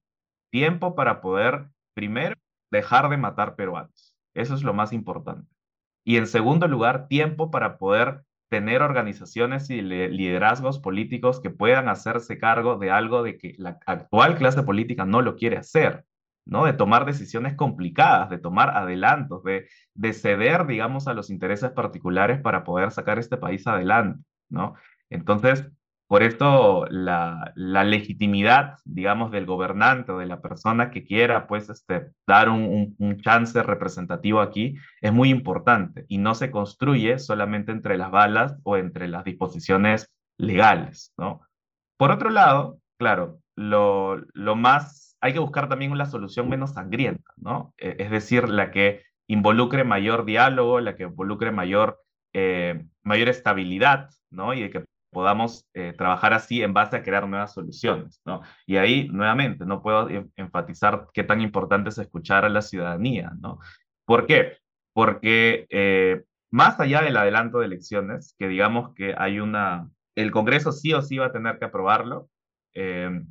Tiempo 0.51 0.97
para 0.97 1.21
poder, 1.21 1.69
primero, 1.95 2.35
dejar 2.71 3.09
de 3.09 3.17
matar 3.17 3.55
peruanos. 3.55 4.17
Eso 4.35 4.55
es 4.55 4.63
lo 4.65 4.75
más 4.75 4.93
importante. 4.93 5.49
Y 6.05 6.17
en 6.17 6.27
segundo 6.27 6.67
lugar, 6.67 7.07
tiempo 7.07 7.51
para 7.51 7.79
poder 7.79 8.23
tener 8.51 8.83
organizaciones 8.83 9.71
y 9.71 9.81
liderazgos 9.81 10.81
políticos 10.81 11.41
que 11.41 11.51
puedan 11.51 11.89
hacerse 11.89 12.37
cargo 12.37 12.79
de 12.79 12.91
algo 12.91 13.23
de 13.23 13.39
que 13.39 13.55
la 13.59 13.79
actual 13.87 14.37
clase 14.37 14.65
política 14.65 15.05
no 15.05 15.23
lo 15.23 15.37
quiere 15.37 15.57
hacer, 15.57 16.05
¿no? 16.45 16.65
De 16.65 16.73
tomar 16.73 17.07
decisiones 17.07 17.55
complicadas, 17.55 18.29
de 18.29 18.39
tomar 18.39 18.77
adelantos, 18.77 19.45
de, 19.45 19.69
de 19.95 20.13
ceder, 20.13 20.67
digamos, 20.67 21.07
a 21.07 21.15
los 21.15 21.31
intereses 21.31 21.71
particulares 21.71 22.41
para 22.41 22.65
poder 22.65 22.91
sacar 22.91 23.21
este 23.21 23.37
país 23.37 23.67
adelante, 23.69 24.21
¿no? 24.49 24.75
Entonces, 25.11 25.71
por 26.11 26.25
esto 26.25 26.87
la, 26.91 27.53
legitimidad, 27.55 28.79
digamos, 28.85 29.31
del 29.31 29.47
gobernante 29.47 30.11
o 30.11 30.19
de 30.19 30.27
la 30.27 30.41
persona 30.41 30.91
que 30.91 31.05
quiera, 31.05 31.47
pues, 31.47 31.69
este, 31.71 32.11
dar 32.27 32.49
un, 32.49 32.97
un, 32.99 33.21
chance 33.21 33.63
representativo 33.63 34.41
aquí 34.41 34.75
es 35.01 35.13
muy 35.13 35.31
importante 35.31 36.07
y 36.09 36.19
no 36.19 36.35
se 36.35 36.51
construye 36.51 37.21
solamente 37.21 37.71
entre 37.71 37.97
las 37.97 38.11
balas 38.11 38.57
o 38.65 38.77
entre 38.77 39.07
las 39.07 39.23
disposiciones 39.23 40.11
legales, 40.37 41.13
¿no? 41.17 41.43
Por 41.97 42.11
otro 42.11 42.31
lado, 42.31 42.81
claro, 42.99 43.39
lo, 43.55 44.17
lo 44.33 44.57
más, 44.57 45.17
hay 45.21 45.33
que 45.33 45.39
buscar 45.39 45.69
también 45.69 45.93
una 45.93 46.07
solución 46.07 46.49
menos 46.49 46.73
sangrienta, 46.73 47.33
¿no? 47.37 47.73
E, 47.79 47.95
es 48.01 48.11
decir, 48.11 48.49
la 48.49 48.73
que 48.73 49.05
involucre 49.29 49.85
mayor 49.85 50.25
diálogo, 50.25 50.81
la 50.81 50.97
que 50.97 51.05
involucre 51.05 51.53
mayor, 51.53 52.01
eh, 52.33 52.85
mayor 53.05 53.29
estabilidad, 53.29 54.11
¿no? 54.29 54.55
Y 54.55 54.69
que 54.71 54.90
podamos 55.11 55.67
eh, 55.75 55.93
trabajar 55.97 56.33
así 56.33 56.63
en 56.63 56.73
base 56.73 56.97
a 56.97 57.03
crear 57.03 57.29
nuevas 57.29 57.53
soluciones, 57.53 58.21
¿no? 58.25 58.43
Y 58.67 58.77
ahí, 58.77 59.09
nuevamente, 59.09 59.65
no 59.67 59.83
puedo 59.83 60.09
enfatizar 60.37 61.09
qué 61.13 61.25
tan 61.25 61.41
importante 61.41 61.91
es 61.91 61.99
escuchar 61.99 62.45
a 62.45 62.49
la 62.49 62.63
ciudadanía, 62.63 63.33
¿no? 63.41 63.59
¿Por 64.05 64.27
qué? 64.27 64.59
Porque 64.93 65.67
eh, 65.71 66.23
más 66.51 66.79
allá 66.81 67.03
del 67.03 67.17
adelanto 67.17 67.59
de 67.59 67.67
elecciones, 67.67 68.35
que 68.39 68.49
digamos 68.49 68.95
que 68.95 69.15
hay 69.17 69.41
una, 69.41 69.91
el 70.15 70.31
Congreso 70.31 70.73
sí 70.73 70.93
o 70.93 71.03
sí 71.03 71.19
va 71.19 71.27
a 71.27 71.33
tener 71.33 71.59
que 71.59 71.65
aprobarlo, 71.67 72.29
eh, 72.75 73.23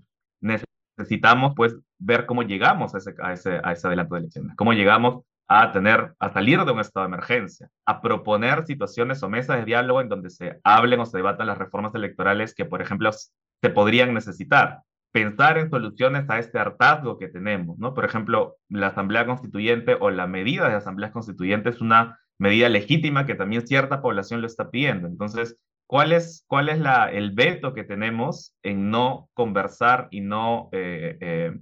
necesitamos 0.42 1.54
pues 1.56 1.76
ver 1.98 2.26
cómo 2.26 2.44
llegamos 2.44 2.94
a 2.96 3.00
ese, 3.00 3.16
a, 3.22 3.34
ese, 3.34 3.60
a 3.64 3.72
ese 3.72 3.88
adelanto 3.88 4.16
de 4.16 4.22
elecciones, 4.22 4.56
cómo 4.56 4.74
llegamos 4.74 5.24
a 5.52 5.72
tener, 5.72 6.14
a 6.20 6.32
salir 6.32 6.64
de 6.64 6.72
un 6.72 6.80
estado 6.80 7.08
de 7.08 7.16
emergencia, 7.16 7.70
a 7.86 8.02
proponer 8.02 8.66
situaciones 8.68 9.24
o 9.24 9.30
mesas 9.30 9.58
de 9.58 9.66
diálogo 9.66 10.00
en 10.00 10.08
donde 10.08 10.30
se 10.30 10.60
hablen 10.64 11.00
o 11.00 11.08
se 11.08 11.18
debatan 11.18 11.48
las 11.48 11.58
reformas 11.58 11.94
electorales 11.96 12.54
que, 12.54 12.66
por 12.66 12.84
ejemplo, 12.84 13.10
se 13.12 13.70
podrían 13.72 14.14
necesitar. 14.14 14.84
Pensar 15.12 15.58
en 15.58 15.72
soluciones 15.72 16.30
a 16.30 16.38
este 16.38 16.60
hartazgo 16.60 17.18
que 17.18 17.30
tenemos, 17.30 17.80
¿no? 17.80 17.96
Por 17.96 18.06
ejemplo, 18.06 18.58
la 18.70 18.88
Asamblea 18.88 19.26
Constituyente 19.26 19.98
o 20.00 20.12
la 20.12 20.28
medida 20.28 20.70
de 20.70 20.76
Asamblea 20.76 21.12
Constituyente 21.12 21.70
es 21.70 21.82
una 21.82 22.20
medida 22.38 22.70
legítima 22.70 23.26
que 23.26 23.34
también 23.34 23.66
cierta 23.66 24.04
población 24.04 24.42
lo 24.42 24.48
está 24.48 24.70
pidiendo. 24.70 25.08
Entonces, 25.08 25.58
¿cuál 25.88 26.14
es, 26.14 26.46
cuál 26.46 26.70
es 26.70 26.78
la, 26.78 27.12
el 27.12 27.32
veto 27.32 27.74
que 27.74 27.84
tenemos 27.84 28.56
en 28.62 28.92
no 28.92 29.30
conversar 29.34 30.10
y 30.12 30.22
no 30.22 30.70
eh, 30.74 31.18
eh, 31.22 31.60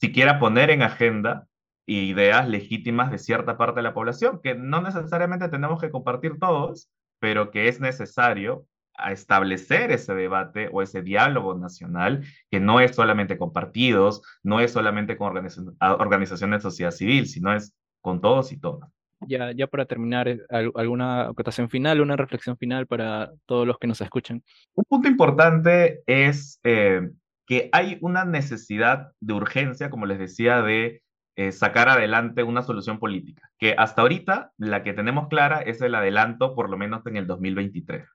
siquiera 0.00 0.38
poner 0.38 0.70
en 0.70 0.80
agenda 0.80 1.46
ideas 1.86 2.48
legítimas 2.48 3.10
de 3.10 3.18
cierta 3.18 3.56
parte 3.56 3.78
de 3.78 3.84
la 3.84 3.94
población, 3.94 4.40
que 4.42 4.54
no 4.54 4.82
necesariamente 4.82 5.48
tenemos 5.48 5.80
que 5.80 5.90
compartir 5.90 6.38
todos, 6.38 6.90
pero 7.20 7.50
que 7.50 7.68
es 7.68 7.80
necesario 7.80 8.66
establecer 9.10 9.92
ese 9.92 10.14
debate 10.14 10.68
o 10.72 10.82
ese 10.82 11.02
diálogo 11.02 11.54
nacional, 11.54 12.24
que 12.50 12.60
no 12.60 12.80
es 12.80 12.94
solamente 12.96 13.38
con 13.38 13.52
partidos, 13.52 14.22
no 14.42 14.60
es 14.60 14.72
solamente 14.72 15.16
con 15.16 15.36
organizaciones 15.80 16.58
de 16.58 16.62
sociedad 16.62 16.90
civil, 16.90 17.26
sino 17.26 17.54
es 17.54 17.74
con 18.00 18.20
todos 18.20 18.52
y 18.52 18.58
todas. 18.58 18.90
Ya, 19.26 19.52
ya 19.52 19.66
para 19.66 19.86
terminar, 19.86 20.28
eh, 20.28 20.40
¿alguna 20.50 21.28
acotación 21.28 21.70
final, 21.70 22.00
una 22.00 22.16
reflexión 22.16 22.56
final 22.58 22.86
para 22.86 23.32
todos 23.46 23.66
los 23.66 23.78
que 23.78 23.86
nos 23.86 24.00
escuchan? 24.00 24.42
Un 24.74 24.84
punto 24.84 25.08
importante 25.08 26.02
es 26.06 26.60
eh, 26.64 27.08
que 27.46 27.70
hay 27.72 27.98
una 28.02 28.24
necesidad 28.24 29.12
de 29.20 29.32
urgencia, 29.32 29.88
como 29.88 30.04
les 30.04 30.18
decía, 30.18 30.60
de 30.60 31.02
eh, 31.36 31.52
sacar 31.52 31.88
adelante 31.88 32.42
una 32.42 32.62
solución 32.62 32.98
política, 32.98 33.50
que 33.58 33.74
hasta 33.76 34.02
ahorita 34.02 34.52
la 34.56 34.82
que 34.82 34.94
tenemos 34.94 35.28
clara 35.28 35.60
es 35.60 35.80
el 35.82 35.94
adelanto, 35.94 36.54
por 36.54 36.70
lo 36.70 36.78
menos 36.78 37.06
en 37.06 37.16
el 37.16 37.26
2023. 37.26 38.08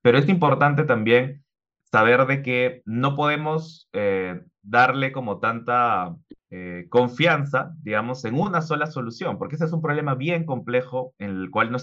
Pero 0.00 0.18
es 0.18 0.28
importante 0.28 0.84
también 0.84 1.44
saber 1.90 2.26
de 2.26 2.42
que 2.42 2.82
no 2.84 3.16
podemos 3.16 3.88
eh, 3.92 4.40
darle 4.62 5.12
como 5.12 5.40
tanta 5.40 6.14
eh, 6.50 6.86
confianza, 6.88 7.72
digamos, 7.82 8.24
en 8.24 8.38
una 8.38 8.62
sola 8.62 8.86
solución, 8.86 9.38
porque 9.38 9.56
ese 9.56 9.64
es 9.64 9.72
un 9.72 9.82
problema 9.82 10.14
bien 10.14 10.44
complejo 10.44 11.14
en 11.18 11.30
el 11.30 11.50
cual 11.50 11.72
no 11.72 11.78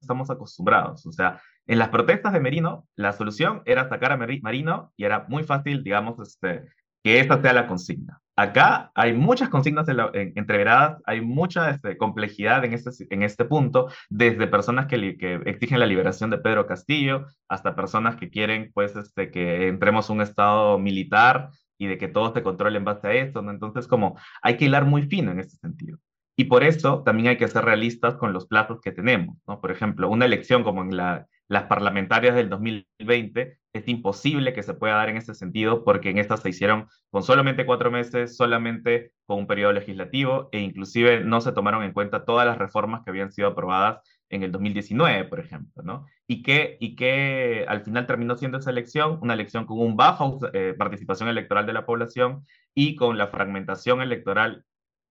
estamos 0.00 0.30
acostumbrados. 0.30 1.06
O 1.06 1.12
sea, 1.12 1.40
en 1.66 1.78
las 1.78 1.90
protestas 1.90 2.32
de 2.32 2.40
Merino, 2.40 2.88
la 2.96 3.12
solución 3.12 3.62
era 3.66 3.88
sacar 3.88 4.12
a 4.12 4.16
Marino 4.16 4.92
y 4.96 5.04
era 5.04 5.26
muy 5.28 5.44
fácil, 5.44 5.84
digamos, 5.84 6.18
este, 6.20 6.64
que 7.04 7.20
esta 7.20 7.40
sea 7.40 7.52
la 7.52 7.66
consigna. 7.66 8.20
Acá 8.36 8.90
hay 8.94 9.12
muchas 9.12 9.48
consignas 9.48 9.86
entreveradas, 10.14 11.02
hay 11.04 11.20
mucha 11.20 11.70
este, 11.70 11.98
complejidad 11.98 12.64
en 12.64 12.72
este, 12.72 12.90
en 13.10 13.22
este 13.22 13.44
punto, 13.44 13.88
desde 14.08 14.46
personas 14.46 14.86
que, 14.86 15.18
exigen 15.44 15.78
la 15.78 15.86
liberación 15.86 16.30
de 16.30 16.38
Pedro 16.38 16.66
Castillo 16.66 17.26
hasta 17.48 17.76
personas 17.76 18.16
que 18.16 18.30
quieren 18.30 18.70
pues, 18.72 18.96
este, 18.96 19.30
que 19.30 19.68
entremos 19.68 20.08
un 20.08 20.22
estado 20.22 20.78
militar 20.78 21.50
y 21.76 21.86
de 21.86 21.98
que 21.98 22.08
todo 22.08 22.32
se 22.32 22.42
controle 22.42 22.78
en 22.78 22.84
base 22.84 23.08
a 23.08 23.12
esto. 23.12 23.40
Entonces, 23.40 23.86
como 23.86 24.18
hay 24.42 24.56
que 24.56 24.66
hilar 24.66 24.84
muy 24.84 25.02
fino 25.02 25.32
en 25.32 25.40
este 25.40 25.56
sentido. 25.56 25.98
Y 26.36 26.44
por 26.44 26.64
eso 26.64 27.02
también 27.02 27.28
hay 27.28 27.36
que 27.36 27.48
ser 27.48 27.64
realistas 27.64 28.14
con 28.14 28.32
los 28.32 28.46
plazos 28.46 28.80
que 28.80 28.92
tenemos. 28.92 29.36
Por 29.44 29.70
ejemplo, 29.70 30.08
una 30.08 30.24
elección 30.24 30.62
como 30.62 30.82
en 30.82 30.96
la, 30.96 31.26
las 31.50 31.64
parlamentarias 31.64 32.36
del 32.36 32.48
2020 32.48 33.58
es 33.72 33.88
imposible 33.88 34.52
que 34.52 34.62
se 34.62 34.72
pueda 34.72 34.94
dar 34.94 35.08
en 35.08 35.16
ese 35.16 35.34
sentido 35.34 35.82
porque 35.82 36.10
en 36.10 36.18
estas 36.18 36.42
se 36.42 36.48
hicieron 36.48 36.86
con 37.10 37.24
solamente 37.24 37.66
cuatro 37.66 37.90
meses, 37.90 38.36
solamente 38.36 39.12
con 39.26 39.38
un 39.38 39.46
periodo 39.48 39.72
legislativo 39.72 40.48
e 40.52 40.60
inclusive 40.60 41.24
no 41.24 41.40
se 41.40 41.50
tomaron 41.50 41.82
en 41.82 41.92
cuenta 41.92 42.24
todas 42.24 42.46
las 42.46 42.56
reformas 42.56 43.02
que 43.02 43.10
habían 43.10 43.32
sido 43.32 43.48
aprobadas 43.48 43.98
en 44.28 44.44
el 44.44 44.52
2019, 44.52 45.24
por 45.24 45.40
ejemplo, 45.40 45.82
¿no? 45.82 46.06
Y 46.28 46.42
que, 46.42 46.76
y 46.78 46.94
que 46.94 47.64
al 47.66 47.82
final 47.82 48.06
terminó 48.06 48.36
siendo 48.36 48.58
esa 48.58 48.70
elección, 48.70 49.18
una 49.20 49.34
elección 49.34 49.66
con 49.66 49.80
un 49.80 49.96
bajo 49.96 50.38
eh, 50.52 50.76
participación 50.78 51.28
electoral 51.28 51.66
de 51.66 51.72
la 51.72 51.84
población 51.84 52.46
y 52.76 52.94
con 52.94 53.18
la 53.18 53.26
fragmentación 53.26 54.02
electoral 54.02 54.64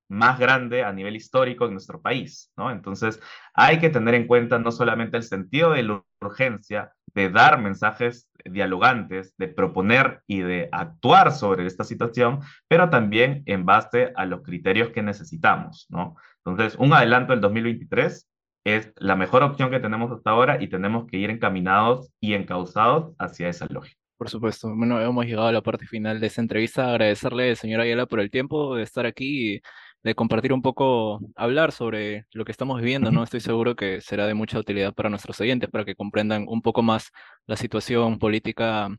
más 0.09 0.39
grande 0.39 0.83
a 0.83 0.91
nivel 0.91 1.15
histórico 1.15 1.65
en 1.65 1.73
nuestro 1.73 2.01
país, 2.01 2.51
¿no? 2.57 2.71
Entonces, 2.71 3.21
hay 3.53 3.79
que 3.79 3.89
tener 3.89 4.15
en 4.15 4.27
cuenta 4.27 4.59
no 4.59 4.71
solamente 4.71 5.17
el 5.17 5.23
sentido 5.23 5.71
de 5.71 5.83
la 5.83 6.03
urgencia 6.21 6.91
de 7.13 7.29
dar 7.29 7.61
mensajes 7.61 8.29
dialogantes, 8.43 9.35
de 9.37 9.47
proponer 9.47 10.21
y 10.27 10.39
de 10.41 10.69
actuar 10.71 11.31
sobre 11.31 11.65
esta 11.65 11.83
situación, 11.83 12.39
pero 12.67 12.89
también 12.89 13.43
en 13.45 13.65
base 13.65 14.11
a 14.15 14.25
los 14.25 14.41
criterios 14.41 14.89
que 14.89 15.03
necesitamos, 15.03 15.87
¿no? 15.89 16.15
Entonces, 16.43 16.77
un 16.79 16.93
adelanto 16.93 17.33
del 17.33 17.41
2023 17.41 18.27
es 18.65 18.93
la 18.97 19.15
mejor 19.15 19.43
opción 19.43 19.69
que 19.69 19.79
tenemos 19.79 20.11
hasta 20.11 20.31
ahora 20.31 20.61
y 20.61 20.67
tenemos 20.67 21.05
que 21.07 21.17
ir 21.17 21.29
encaminados 21.29 22.11
y 22.19 22.33
encauzados 22.33 23.13
hacia 23.17 23.49
esa 23.49 23.65
lógica. 23.69 23.99
Por 24.17 24.29
supuesto. 24.29 24.75
Bueno, 24.75 24.99
hemos 24.99 25.25
llegado 25.25 25.47
a 25.47 25.51
la 25.53 25.61
parte 25.61 25.87
final 25.87 26.19
de 26.19 26.27
esta 26.27 26.41
entrevista. 26.41 26.89
Agradecerle, 26.89 27.55
señora 27.55 27.83
Ayala, 27.83 28.05
por 28.05 28.19
el 28.19 28.29
tiempo 28.29 28.75
de 28.75 28.83
estar 28.83 29.05
aquí 29.05 29.55
y 29.55 29.61
de 30.03 30.15
compartir 30.15 30.53
un 30.53 30.61
poco, 30.61 31.19
hablar 31.35 31.71
sobre 31.71 32.25
lo 32.31 32.45
que 32.45 32.51
estamos 32.51 32.79
viviendo, 32.79 33.11
¿no? 33.11 33.23
Estoy 33.23 33.41
seguro 33.41 33.75
que 33.75 34.01
será 34.01 34.27
de 34.27 34.33
mucha 34.33 34.59
utilidad 34.59 34.93
para 34.93 35.09
nuestros 35.09 35.39
oyentes, 35.41 35.69
para 35.69 35.85
que 35.85 35.95
comprendan 35.95 36.45
un 36.47 36.61
poco 36.61 36.81
más 36.81 37.11
la 37.45 37.57
situación 37.57 38.19
política 38.19 38.89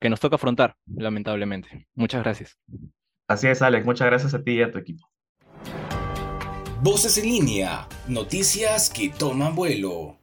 que 0.00 0.10
nos 0.10 0.20
toca 0.20 0.36
afrontar, 0.36 0.74
lamentablemente. 0.86 1.86
Muchas 1.94 2.22
gracias. 2.22 2.58
Así 3.28 3.46
es, 3.46 3.62
Alex. 3.62 3.86
Muchas 3.86 4.08
gracias 4.08 4.34
a 4.34 4.42
ti 4.42 4.52
y 4.52 4.62
a 4.62 4.70
tu 4.70 4.78
equipo. 4.78 5.08
Voces 6.82 7.16
en 7.18 7.26
línea, 7.26 7.86
noticias 8.08 8.90
que 8.90 9.10
toman 9.10 9.54
vuelo. 9.54 10.18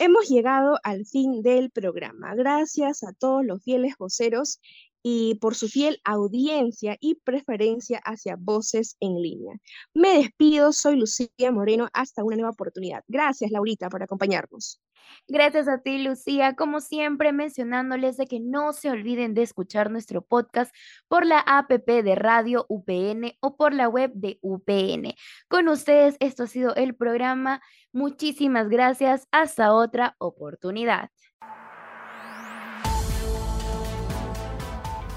Hemos 0.00 0.28
llegado 0.28 0.78
al 0.82 1.06
fin 1.06 1.40
del 1.42 1.70
programa. 1.70 2.34
Gracias 2.34 3.02
a 3.04 3.12
todos 3.12 3.46
los 3.46 3.62
fieles 3.62 3.94
voceros 3.96 4.60
y 5.08 5.36
por 5.36 5.54
su 5.54 5.68
fiel 5.68 6.00
audiencia 6.02 6.96
y 6.98 7.14
preferencia 7.14 8.00
hacia 8.04 8.34
voces 8.36 8.96
en 8.98 9.22
línea. 9.22 9.54
Me 9.94 10.14
despido, 10.14 10.72
soy 10.72 10.96
Lucía 10.96 11.52
Moreno, 11.52 11.88
hasta 11.92 12.24
una 12.24 12.34
nueva 12.34 12.50
oportunidad. 12.50 13.04
Gracias, 13.06 13.52
Laurita, 13.52 13.88
por 13.88 14.02
acompañarnos. 14.02 14.82
Gracias 15.28 15.68
a 15.68 15.78
ti, 15.78 16.02
Lucía. 16.02 16.56
Como 16.56 16.80
siempre, 16.80 17.32
mencionándoles 17.32 18.16
de 18.16 18.26
que 18.26 18.40
no 18.40 18.72
se 18.72 18.90
olviden 18.90 19.34
de 19.34 19.42
escuchar 19.42 19.92
nuestro 19.92 20.22
podcast 20.22 20.74
por 21.06 21.24
la 21.24 21.38
APP 21.38 22.02
de 22.02 22.16
Radio 22.16 22.66
UPN 22.68 23.38
o 23.38 23.56
por 23.56 23.74
la 23.74 23.88
web 23.88 24.10
de 24.12 24.40
UPN. 24.42 25.14
Con 25.46 25.68
ustedes, 25.68 26.16
esto 26.18 26.42
ha 26.42 26.46
sido 26.48 26.74
el 26.74 26.96
programa. 26.96 27.62
Muchísimas 27.92 28.68
gracias. 28.68 29.28
Hasta 29.30 29.72
otra 29.72 30.16
oportunidad. 30.18 31.10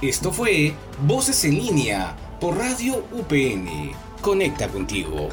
Esto 0.02 0.32
fue 0.32 0.74
Voces 1.06 1.44
en 1.44 1.56
línea 1.56 2.16
por 2.40 2.58
Radio 2.58 3.04
UPN. 3.12 3.92
Conecta 4.22 4.70
contigo. 4.70 5.28